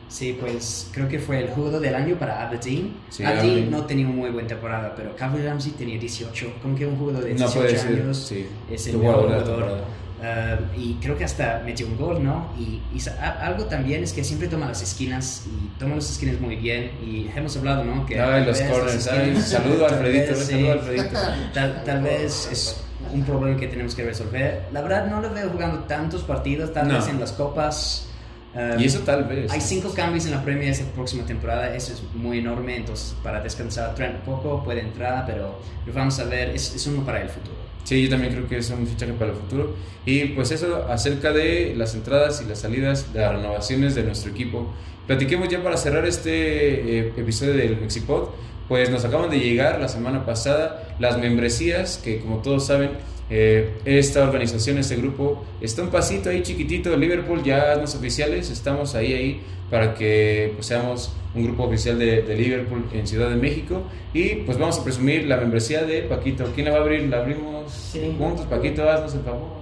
[0.08, 2.92] Sí, pues creo que fue el jugador del año para Aberdeen.
[3.10, 6.52] Sí, Aberdeen no tenía una muy buena temporada, pero Calvin Ramsey tenía 18.
[6.62, 8.46] Como que un jugador de No 18 puede ser, años sí.
[8.70, 9.78] es el mejor jugador
[10.22, 12.50] Ah, y creo que hasta metió un gol, ¿no?
[12.58, 16.40] Y, y a- algo también es que siempre toma las esquinas y toma las esquinas
[16.40, 16.90] muy bien.
[17.04, 18.06] Y hemos hablado, ¿no?
[18.06, 21.18] Que Ay, los corners, ay, saludo a Alfredito, vez, sí, saludo a Alfredito.
[21.54, 22.80] Tal, tal vez es
[23.12, 24.62] un problema que tenemos que resolver.
[24.72, 26.94] La verdad, no lo veo jugando tantos partidos, tal No.
[26.94, 28.08] vez en las copas.
[28.54, 29.52] ah, Y eso tal vez.
[29.52, 33.42] hay cinco cambios en la Premier esta próxima temporada, eso es muy enorme, entonces para
[33.42, 37.20] descansar Trent un poco puede entrar, pero lo vamos a ver, es, es uno para
[37.20, 37.65] el futuro.
[37.86, 39.76] Sí, yo también creo que es un fichaje para el futuro.
[40.04, 44.32] Y pues eso acerca de las entradas y las salidas, de las renovaciones de nuestro
[44.32, 44.74] equipo.
[45.06, 48.30] Platiquemos ya para cerrar este eh, episodio del Mexipod.
[48.66, 52.90] Pues nos acaban de llegar la semana pasada las membresías, que como todos saben,
[53.30, 56.96] eh, esta organización, este grupo, está un pasito ahí chiquitito.
[56.96, 62.22] Liverpool ya es oficiales, estamos ahí, ahí, para que pues, seamos un grupo oficial de,
[62.22, 63.82] de Liverpool en Ciudad de México.
[64.14, 66.44] Y pues vamos a presumir la membresía de Paquito.
[66.54, 67.02] ¿Quién la va a abrir?
[67.08, 68.14] ¿La abrimos Sí.
[68.18, 68.46] juntos?
[68.46, 69.56] Paquito, haznos el favor.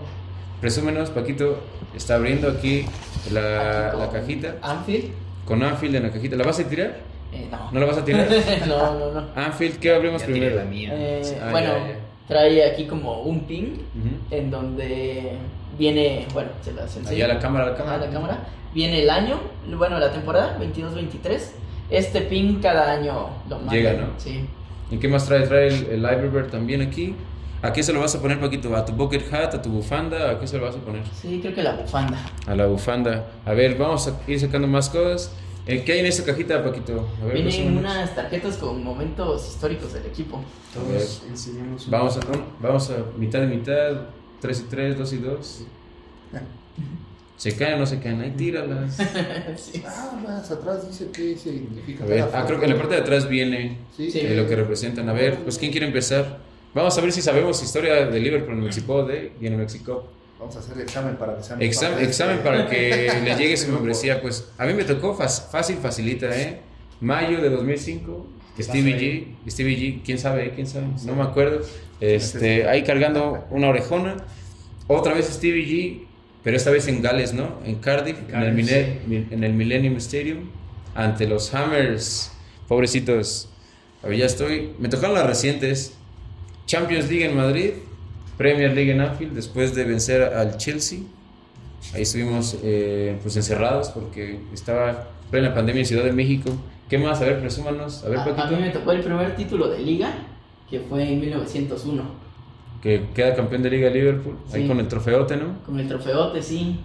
[0.61, 1.59] Presúmenos, Paquito
[1.96, 2.85] está abriendo aquí
[3.33, 5.07] la, Aquí la con cajita Anfield.
[5.44, 6.37] con Anfield en la cajita.
[6.37, 6.96] ¿La vas a tirar?
[7.33, 7.70] Eh, no.
[7.72, 8.29] ¿No la vas a tirar?
[8.68, 9.27] no, no, no.
[9.35, 10.57] Anfield, ¿qué abrimos Ya primero?
[10.57, 10.90] la mía.
[10.94, 11.98] Eh, Ah, bueno, ya, ya.
[12.29, 14.17] Trae aquí como un pin Ujú.
[14.35, 15.33] en donde
[15.79, 17.27] viene, bueno, se las enseño.
[17.27, 17.99] La cámara, la cámara.
[17.99, 18.39] la cámara.
[18.75, 19.39] Viene el año,
[19.77, 21.41] bueno, la temporada 22-23.
[21.91, 23.73] Este pin cada año lo manda.
[23.73, 24.07] Llega, ¿no?
[24.19, 24.45] Sí.
[24.91, 25.47] ¿Y qué más trae?
[25.47, 27.15] Trae el, el Library también aquí.
[27.63, 28.75] ¿A qué se lo vas a poner, Paquito?
[28.77, 29.55] ¿A tu bucket hat?
[29.55, 30.31] ¿A tu bufanda?
[30.33, 31.03] ¿A qué se lo vas a poner?
[31.15, 32.19] Sí, creo que la bufanda.
[32.47, 33.27] A la bufanda.
[33.47, 35.35] A ver, vamos a ir sacando más cosas.
[35.66, 37.09] Eh, ¿Qué hay en esta cajita, Paquito?
[37.22, 40.42] A ver, Vienen unas tarjetas con momentos históricos del equipo.
[40.74, 42.20] Todos enseñamos un- Vamos a,
[42.61, 43.92] vamos a mitad y mitad,
[44.40, 45.61] 3 y 3, 2 y 2.
[47.37, 48.20] ¿Se caen o no se caen?
[48.20, 48.96] Ahí tíralas.
[49.57, 49.83] sí.
[49.87, 52.05] Ah, más atrás dice qué significa.
[52.05, 54.20] A ver, ah, creo que en la parte de atrás viene Sí, Sí.
[54.20, 55.09] eh, lo que representan.
[55.09, 56.40] A ver, pues ¿quién quiere empezar?
[56.74, 60.07] Vamos a ver si sabemos historia de Liverpool en México de, y en México.
[60.45, 63.73] Vamos a hacer examen para que sea más Examen, examen para que le llegue su
[63.73, 64.21] membresía.
[64.21, 66.61] Pues a mí me tocó fácil, facilita, ¿eh?
[67.01, 68.27] Mayo de 2005,
[68.61, 71.63] Stevie G, Stevie G, quién sabe, quién sabe, no me acuerdo.
[71.99, 74.19] Este, ahí cargando una orejona.
[74.87, 76.07] Otra vez Stevie G,
[76.43, 77.61] pero esta vez en Gales, ¿no?
[77.65, 80.51] En Cardiff, en, el, en el Millennium Stadium,
[80.95, 82.33] ante los Hammers.
[82.69, 83.49] Pobrecitos.
[84.03, 84.75] A ver, ya estoy.
[84.79, 85.95] Me tocaron las recientes.
[86.67, 87.71] Champions League en Madrid,
[88.37, 91.01] Premier League en Anfield, después de vencer al Chelsea.
[91.94, 96.51] Ahí estuvimos eh, pues encerrados porque estaba plena pandemia en Ciudad de México.
[96.88, 97.20] ¿Qué más?
[97.20, 98.05] A ver, presúmanos.
[98.05, 100.11] A ver, A, a mí me tocó el primer título de liga,
[100.70, 102.03] que fue en 1901.
[102.83, 104.37] Que queda campeón de Liga Liverpool.
[104.53, 104.68] Ahí Sí.
[104.68, 105.59] con el trofeote, ¿no?
[105.64, 106.81] Con el trofeote, sí.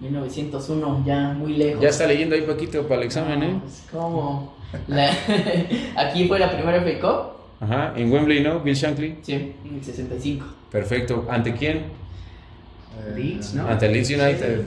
[0.00, 1.80] 1901, ya muy lejos.
[1.82, 3.56] Ya está leyendo ahí, Paquito, para el examen, No, ¿eh?
[3.62, 4.54] pues, ¿cómo?
[4.88, 5.12] La-
[5.96, 8.60] Aquí fue la primera FA Cup, Ajá, en Wembley, ¿no?
[8.60, 9.18] Bill Shankly.
[9.22, 10.44] sí, en el 65.
[10.70, 11.26] Perfecto.
[11.30, 11.76] ¿Ante quién?
[11.78, 13.68] Eh, Leeds, ¿no?
[13.68, 14.62] Ante Leeds United.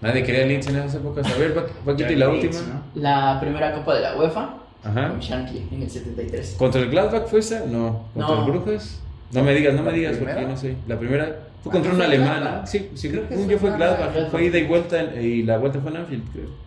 [0.00, 1.26] Nadie quería Leeds en esas épocas.
[1.32, 2.74] A ver, Pa- Paquito, y la Leeds, última.
[2.74, 3.00] ¿no?
[3.00, 5.08] La primera Copa de la UEFA, Ajá.
[5.10, 6.56] con Shankly, en el 73.
[6.58, 7.64] ¿Contra el Gladbach fue esa?
[7.66, 8.06] No.
[8.14, 8.44] ¿Contra No.
[8.44, 9.00] el Brujas?
[9.32, 10.74] No me digas, no me ¿La digas porque no sé.
[10.86, 12.40] La primera fue contra un fue alemán.
[12.40, 12.60] Gladbach.
[12.62, 12.66] ¿no?
[12.66, 14.30] Sí, sí, Creo que yo fue Gladbach.
[14.30, 16.63] Fue ida y vuelta y la vuelta fue en Anfield, creo.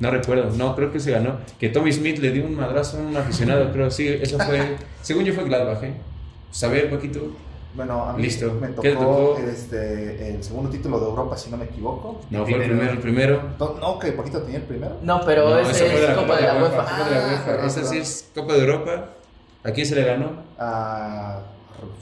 [0.00, 1.36] No recuerdo, no, creo que se ganó.
[1.58, 3.90] Que Tommy Smith le dio un madrazo a un aficionado, creo.
[3.90, 4.76] Sí, eso fue.
[5.02, 5.94] según yo fue Gladbach, ¿eh?
[6.48, 7.20] Pues a ver, Paquito.
[7.74, 8.52] Bueno, a mí Listo.
[8.60, 9.38] me ¿Qué te tocó, tocó?
[9.38, 12.20] Este, el segundo título de Europa, si no me equivoco.
[12.30, 13.42] No, El fue el primero, el primero.
[13.58, 14.96] No, que Paquito tenía el primero.
[15.02, 16.86] No, pero No, ese es la Copa de la UEFA.
[16.88, 19.06] Ah, Esa sí es Copa de Europa.
[19.64, 20.30] ¿A quién se le ganó?
[20.58, 21.40] A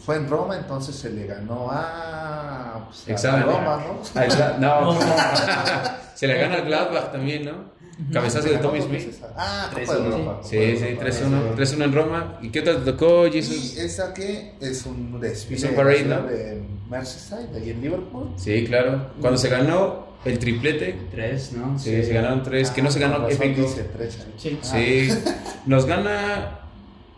[0.05, 3.41] fue en Roma, entonces se le ganó a, pues, a.
[3.43, 4.01] Roma, ¿no?
[4.15, 4.99] Ah, No,
[6.15, 7.82] se le gana al Gladbach también, ¿no?
[8.13, 9.15] Cabezazo de Tommy Smith.
[9.37, 9.99] Ah, Copa 3-1.
[10.03, 10.41] de Europa.
[10.43, 11.55] Sí, sí, 3-1.
[11.57, 12.39] 3-1 en Roma.
[12.43, 13.75] ¿Y qué otra te tocó, Jesus?
[13.77, 16.23] Y esa que es un desfile Es un parade, ¿no?
[16.27, 18.29] de Merseyside, ahí en Liverpool.
[18.37, 19.11] Sí, claro.
[19.21, 21.79] Cuando se ganó el triplete, Tres, ¿no?
[21.79, 23.65] sí, se ganaron tres, que no se ganó Ah, FA razón Cup.
[23.65, 24.19] dice tres.
[24.37, 24.59] Sí.
[24.63, 25.09] Ah, Sí,
[25.67, 26.59] nos gana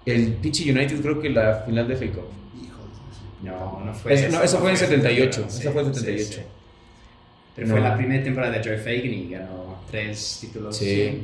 [0.06, 2.24] el pinche United, creo que la final de FA Cup.
[2.62, 2.78] hijo
[3.42, 6.00] de- No, no fue no, eso fue en esa 78, sí, eso fue en sí,
[6.00, 6.40] 78.
[7.54, 7.88] Pero fue No.
[7.88, 10.76] la primera temporada de Joe Fagan y ganó tres títulos.
[10.76, 11.22] Sí.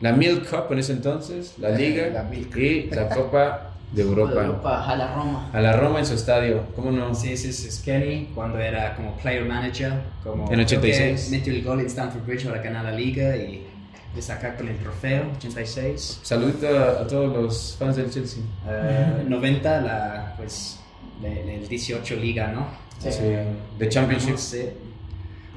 [0.00, 4.32] La Milk Cup en ese entonces, la Eh, Liga la y la Copa de Europa.
[4.44, 5.50] Europa, a la Roma.
[5.52, 7.14] A la Roma en su estadio, ¿cómo no?
[7.14, 9.92] Sí, sí, sí, es Kenny cuando era como player manager,
[10.24, 10.96] como En 86.
[10.98, 13.66] creo que metió el gol en Stamford Bridge para ganar la liga y
[14.14, 16.20] de sacar con el trofeo, 86.
[16.22, 18.42] Saludito a, a todos los fans del Chelsea.
[18.68, 20.78] Eh, 90, la, pues,
[21.22, 22.66] el 18 liga, ¿no?
[22.98, 23.10] Sí.
[23.12, 23.22] Sí,
[23.78, 24.36] de Championship.
[24.36, 24.68] Sí.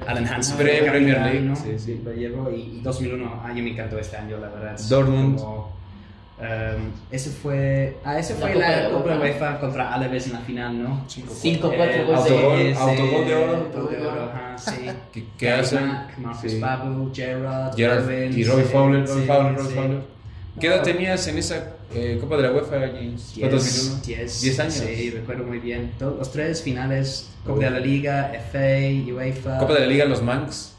[0.06, 0.56] Alan Hansen.
[0.56, 1.56] Pre- fue Premier League, ¿no?
[1.56, 2.00] sí, sí.
[2.04, 4.78] Lo llevo y, y 2001, ah, yo me encantó este año, la verdad.
[4.88, 5.38] Dortmund.
[5.38, 5.72] Como,
[6.40, 9.18] em, ese fue, ah, ese La fue Copa la de Copa.
[9.18, 11.04] UEFA contra Alaves en la final, ¿no?
[11.08, 13.56] 5-4 Eh, goles autogol, autogol de oro.
[13.56, 14.86] autogol de oro, ajá, sí.
[15.12, 15.90] ¿Qué, qué hacen?
[16.18, 16.60] Marcus Sí.
[16.60, 19.74] Babu, Gerrard, Gerrard Owen, y Roy sí, Fowler, Roy sí, Fowler, Roy sí.
[19.74, 20.15] Fowler.
[20.60, 23.34] ¿Qué edad tenías en esa eh, Copa de la UEFA, James?
[23.38, 24.00] ¿Fue 2001?
[24.06, 24.74] 10, 10 años.
[24.74, 25.92] Sí, recuerdo muy bien.
[25.98, 29.58] Todos los tres finales, Copa de la Liga, FA, UEFA.
[29.58, 30.72] Copa de la Liga, los Manx.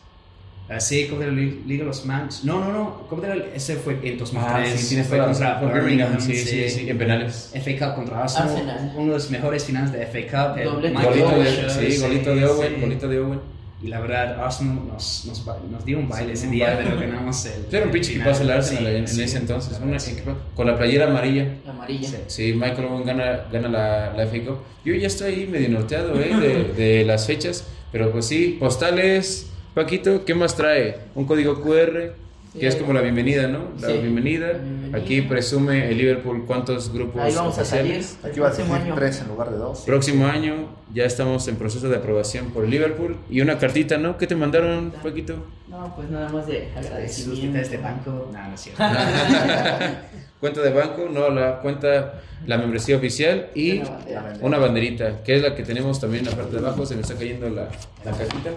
[0.69, 2.43] Ah, sí, Copa de la Li- Liga Los Manx.
[2.43, 3.07] No, no, no.
[3.07, 4.89] Copa de la Ese fue en 2003.
[4.89, 5.59] tienes fue toda la contra.
[5.71, 6.19] Fue Birmingham.
[6.19, 7.51] Sí, sí, sí, en penales.
[7.53, 8.49] FA Cup contra Arsenal.
[8.49, 8.91] Arsenal.
[8.97, 10.57] Uno de los mejores finales de FA Cup.
[10.57, 10.69] el.
[10.93, 12.81] Michael Golito de, Owen, sí, golito de Owen, sí.
[12.81, 13.39] golito de Owen.
[13.81, 16.73] Y la verdad, Arsenal nos, nos, ba- nos dio un baile Sí, ese un día,
[16.73, 16.83] baile.
[16.89, 17.65] pero ganamos el.
[17.71, 19.79] Era un pinche equipazo el Arsenal Sí, en, en sí, ese entonces.
[19.83, 20.17] Una sí.
[20.55, 21.47] con la playera amarilla.
[21.63, 22.07] La amarilla.
[22.09, 22.17] Sí.
[22.27, 24.57] Sí, Michael Owen gana, gana la, la FA Cup.
[24.83, 26.29] Yo ya estoy ahí medio norteado ¿eh?
[26.39, 30.97] de, de las fechas, pero pues sí, postales, Paquito, ¿qué más trae?
[31.13, 32.13] Un código QR,
[32.59, 32.65] que Sí.
[32.67, 33.69] es como la bienvenida, ¿no?
[33.79, 33.93] La Sí.
[33.97, 34.59] bienvenida.
[34.93, 37.97] Aquí presume el Liverpool cuántos grupos Ahí vamos a salir.
[37.97, 38.17] oficiales.
[38.23, 38.95] Aquí va a año.
[38.95, 39.81] tres en lugar de dos.
[39.81, 43.17] Próximo año ya estamos en proceso de aprobación por el Liverpool.
[43.29, 44.17] Y una cartita, ¿no?
[44.17, 45.45] ¿Qué te mandaron, Paquito?
[45.67, 47.69] No, pues nada más de Sus agradecimiento.
[47.69, 48.29] de banco.
[48.33, 48.83] No, no es cierto.
[50.39, 54.33] cuenta de banco, no, la cuenta, la membresía oficial y Una bandera.
[54.41, 57.01] una banderita, que es la que tenemos también en la parte de abajo, se me
[57.01, 57.67] está cayendo la,
[58.05, 58.51] la cajita.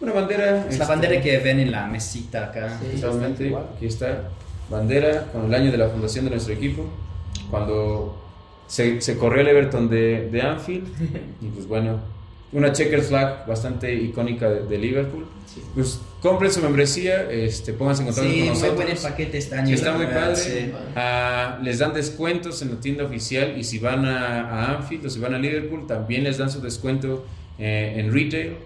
[0.00, 0.58] Una bandera.
[0.68, 2.78] Es la este, bandera que ven en la mesita acá.
[2.80, 2.86] Sí.
[2.94, 4.28] Exactamente, aquí está,
[4.70, 6.84] bandera con el año de la fundación de nuestro equipo,
[7.50, 8.20] cuando
[8.66, 10.86] se, se corrió el Everton de, de Anfield,
[11.40, 12.00] y pues bueno,
[12.52, 15.26] una checker flag bastante icónica de, de Liverpool.
[15.52, 15.60] Sí.
[15.74, 18.76] Pues compren su membresía, este, pónganse en contacto Sí, con muy nosotros.
[18.76, 19.66] buen el paquete este año.
[19.68, 20.36] Sí, está muy verdad, padre.
[20.36, 20.72] sí.
[20.96, 25.10] Ah, les dan descuentos en la tienda oficial y si van a, a Anfield o
[25.10, 27.24] si van a Liverpool también les dan su descuento
[27.58, 28.56] eh, en retail.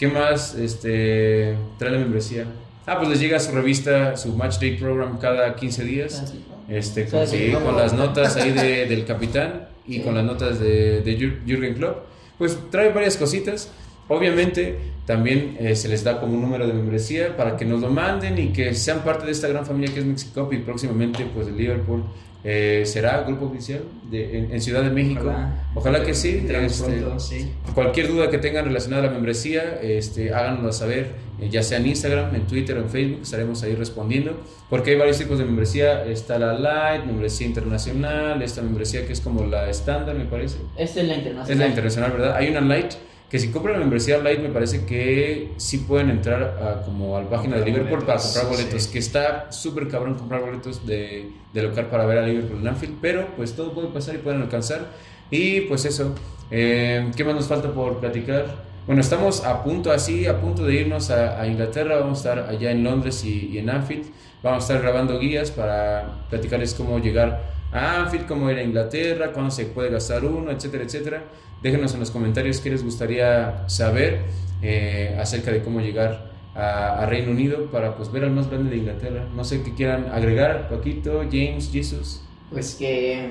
[0.00, 2.46] ¿Qué más este, trae la membresía?
[2.86, 6.34] Ah, pues les llega su revista, su Match Day Program cada 15 días.
[6.34, 6.74] ¿no?
[6.74, 8.06] Este, con, sí, con las no.
[8.06, 10.00] notas ahí de- del capitán y Sí.
[10.00, 11.98] con las notas de, de Jür- Jürgen Klopp.
[12.38, 13.70] Pues trae varias cositas.
[14.08, 17.90] Obviamente también eh, se les da como un número de membresía para que nos lo
[17.90, 21.46] manden y que sean parte de esta gran familia que es Mexicop y próximamente pues
[21.46, 22.04] el Liverpool
[22.42, 25.24] eh, será grupo oficial de, en, en Ciudad de México.
[25.24, 25.64] Ojalá.
[25.74, 26.46] Ojalá que sí.
[26.48, 27.50] Este, pronto, sí.
[27.74, 31.86] Cualquier duda que tengan relacionada a la membresía, este, háganoslo saber, eh, ya sea en
[31.86, 36.04] Instagram, en Twitter o en Facebook, estaremos ahí respondiendo, porque hay varios tipos de membresía,
[36.04, 41.00] está la Light, membresía internacional, esta membresía que es como la estándar, me parece, Esta
[41.00, 41.50] es la internacional.
[41.50, 42.36] es la internacional, ¿verdad?
[42.36, 42.92] Hay una Light,
[43.30, 47.22] que si compran la membresía Light me parece que sí pueden entrar a, como a
[47.22, 48.92] la página de Liverpool para boletos, comprar boletos, sí.
[48.92, 52.98] que está súper cabrón comprar boletos de, de local para ver a Liverpool en Anfield,
[53.00, 54.88] pero pues todo puede pasar y pueden alcanzar.
[55.30, 56.12] Y pues eso,
[56.50, 58.64] eh, ¿qué más nos falta por platicar?
[58.86, 62.50] Bueno, estamos a punto, así, a punto de irnos a, a Inglaterra, vamos a estar
[62.50, 64.06] allá en Londres y, y en Anfield,
[64.42, 69.32] vamos a estar grabando guías para platicarles cómo llegar a Anfield, cómo ir a Inglaterra,
[69.32, 71.24] cuándo se puede gastar uno, etcétera, etcétera.
[71.62, 74.22] Déjenos en los comentarios qué les gustaría saber
[74.62, 78.76] eh, acerca de cómo llegar a, Reino Unido para pues ver al más grande de
[78.78, 79.26] Inglaterra.
[79.34, 82.22] No sé qué quieran agregar, Paquito, James, Jesus.
[82.50, 83.30] Pues que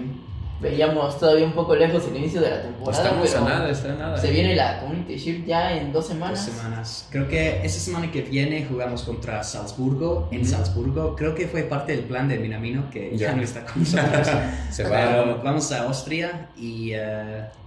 [0.62, 3.04] veíamos todavía un poco lejos el inicio de la temporada.
[3.04, 4.18] Estamos pero a nada, está nada.
[4.18, 6.46] Se viene la Community Shield ya en dos Dos semanas.
[6.46, 7.08] semanas.
[7.12, 10.50] Creo que esa semana que viene jugamos contra Salzburgo en Ujú.
[10.50, 11.16] Salzburgo.
[11.16, 13.36] Creo que fue parte del plan de Minamino que ya, Ya.
[13.36, 14.28] no está con nosotros.
[14.72, 14.96] Se Pero
[15.36, 15.42] va.
[15.44, 16.98] vamos a Austria y uh,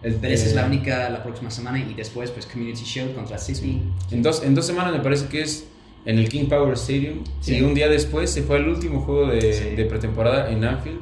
[0.02, 3.14] El- pero esa es la eh, única la próxima semana y después pues Community Shield
[3.14, 3.82] contra City.
[4.10, 5.66] En dos, en dos semanas me parece que es
[6.04, 7.22] en el King Power Stadium.
[7.40, 7.56] Sí.
[7.56, 9.76] Y un día después se fue el último juego de, Sí.
[9.76, 11.00] de pretemporada en Anfield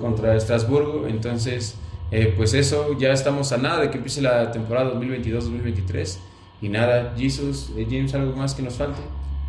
[0.00, 1.06] contra Estrasburgo.
[1.06, 1.76] Entonces,
[2.10, 6.18] eh, pues eso, ya estamos a nada de que empiece la temporada 2022-2023.
[6.62, 9.00] Y nada, Jesus, eh, James, ¿algo más que nos falte?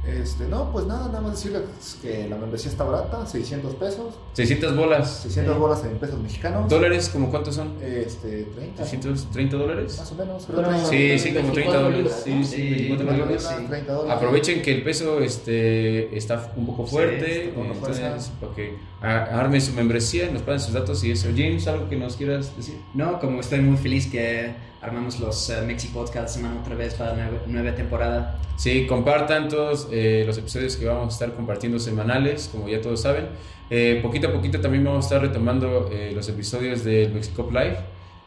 [0.07, 1.63] Este, no, pues nada, nada más decirles
[2.01, 4.13] que la membresía está barata, 600 pesos.
[4.33, 5.19] 600 bolas.
[5.23, 5.59] 600 Sí.
[5.59, 6.69] bolas en pesos mexicanos.
[6.69, 7.09] ¿Dólares?
[7.11, 7.73] ¿Como cuántos son?
[7.81, 8.83] Este, 30.
[8.83, 9.97] 330 dólares.
[9.97, 10.45] Más o menos.
[10.45, 12.21] creo Fueron Sí, que sí, como 30 24 dólares.
[12.23, 12.43] Sí, ¿no?
[12.43, 13.43] sí, Sí, 24 30 dólares.
[13.43, 13.67] dólares, sí.
[13.69, 14.15] 30 dólares.
[14.17, 18.75] Aprovechen que el peso este, está un poco Sí, fuerte, está con entonces para que
[19.01, 21.27] armen su membresía, nos pasen sus datos y eso.
[21.35, 22.79] James, ¿algo que nos quieras decir?
[22.93, 24.53] No, como estoy muy feliz que
[24.87, 28.39] armamos los eh, Mexi Podcast semana otra vez para la nueva, nueva temporada.
[28.55, 33.01] Sí, compartan todos eh, los episodios que vamos a estar compartiendo semanales, como ya todos
[33.01, 33.27] saben.
[33.69, 37.77] Eh, poquito a poquito también vamos a estar retomando eh, los episodios del Mexico Live.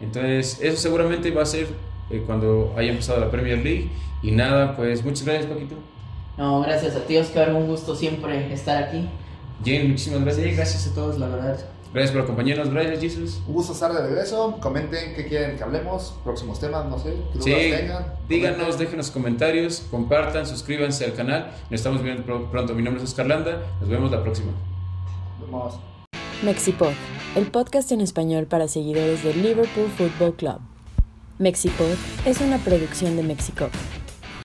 [0.00, 1.66] Entonces, eso seguramente va a ser
[2.10, 3.90] eh, cuando haya empezado la Premier League.
[4.22, 5.76] Y nada, pues muchas gracias, Paquito.
[6.36, 7.54] No, gracias a ti, Oscar.
[7.54, 9.08] Un gusto siempre estar aquí.
[9.64, 10.46] James, muchísimas gracias.
[10.46, 11.58] Sí, gracias a todos, la verdad.
[11.92, 12.70] Gracias por acompañarnos.
[12.70, 13.40] Gracias, Jesus.
[13.48, 14.56] Un gusto estar de regreso.
[14.60, 16.14] Comenten qué quieren que hablemos.
[16.22, 17.14] Próximos temas, no sé.
[17.32, 18.06] qué Sí, dudas tengan.
[18.28, 18.78] díganos, Comenten.
[18.86, 21.50] déjenos comentarios, compartan, suscríbanse al canal.
[21.70, 22.74] Nos estamos viendo pro- pronto.
[22.74, 23.62] Mi nombre es Oscar Landa.
[23.80, 24.52] Nos vemos la próxima.
[25.40, 25.74] Nos vemos.
[26.44, 26.92] Mexipod,
[27.36, 30.58] el podcast en español para seguidores del Liverpool Football Club.
[31.38, 31.90] Mexipod
[32.24, 33.68] es una producción de Mexico.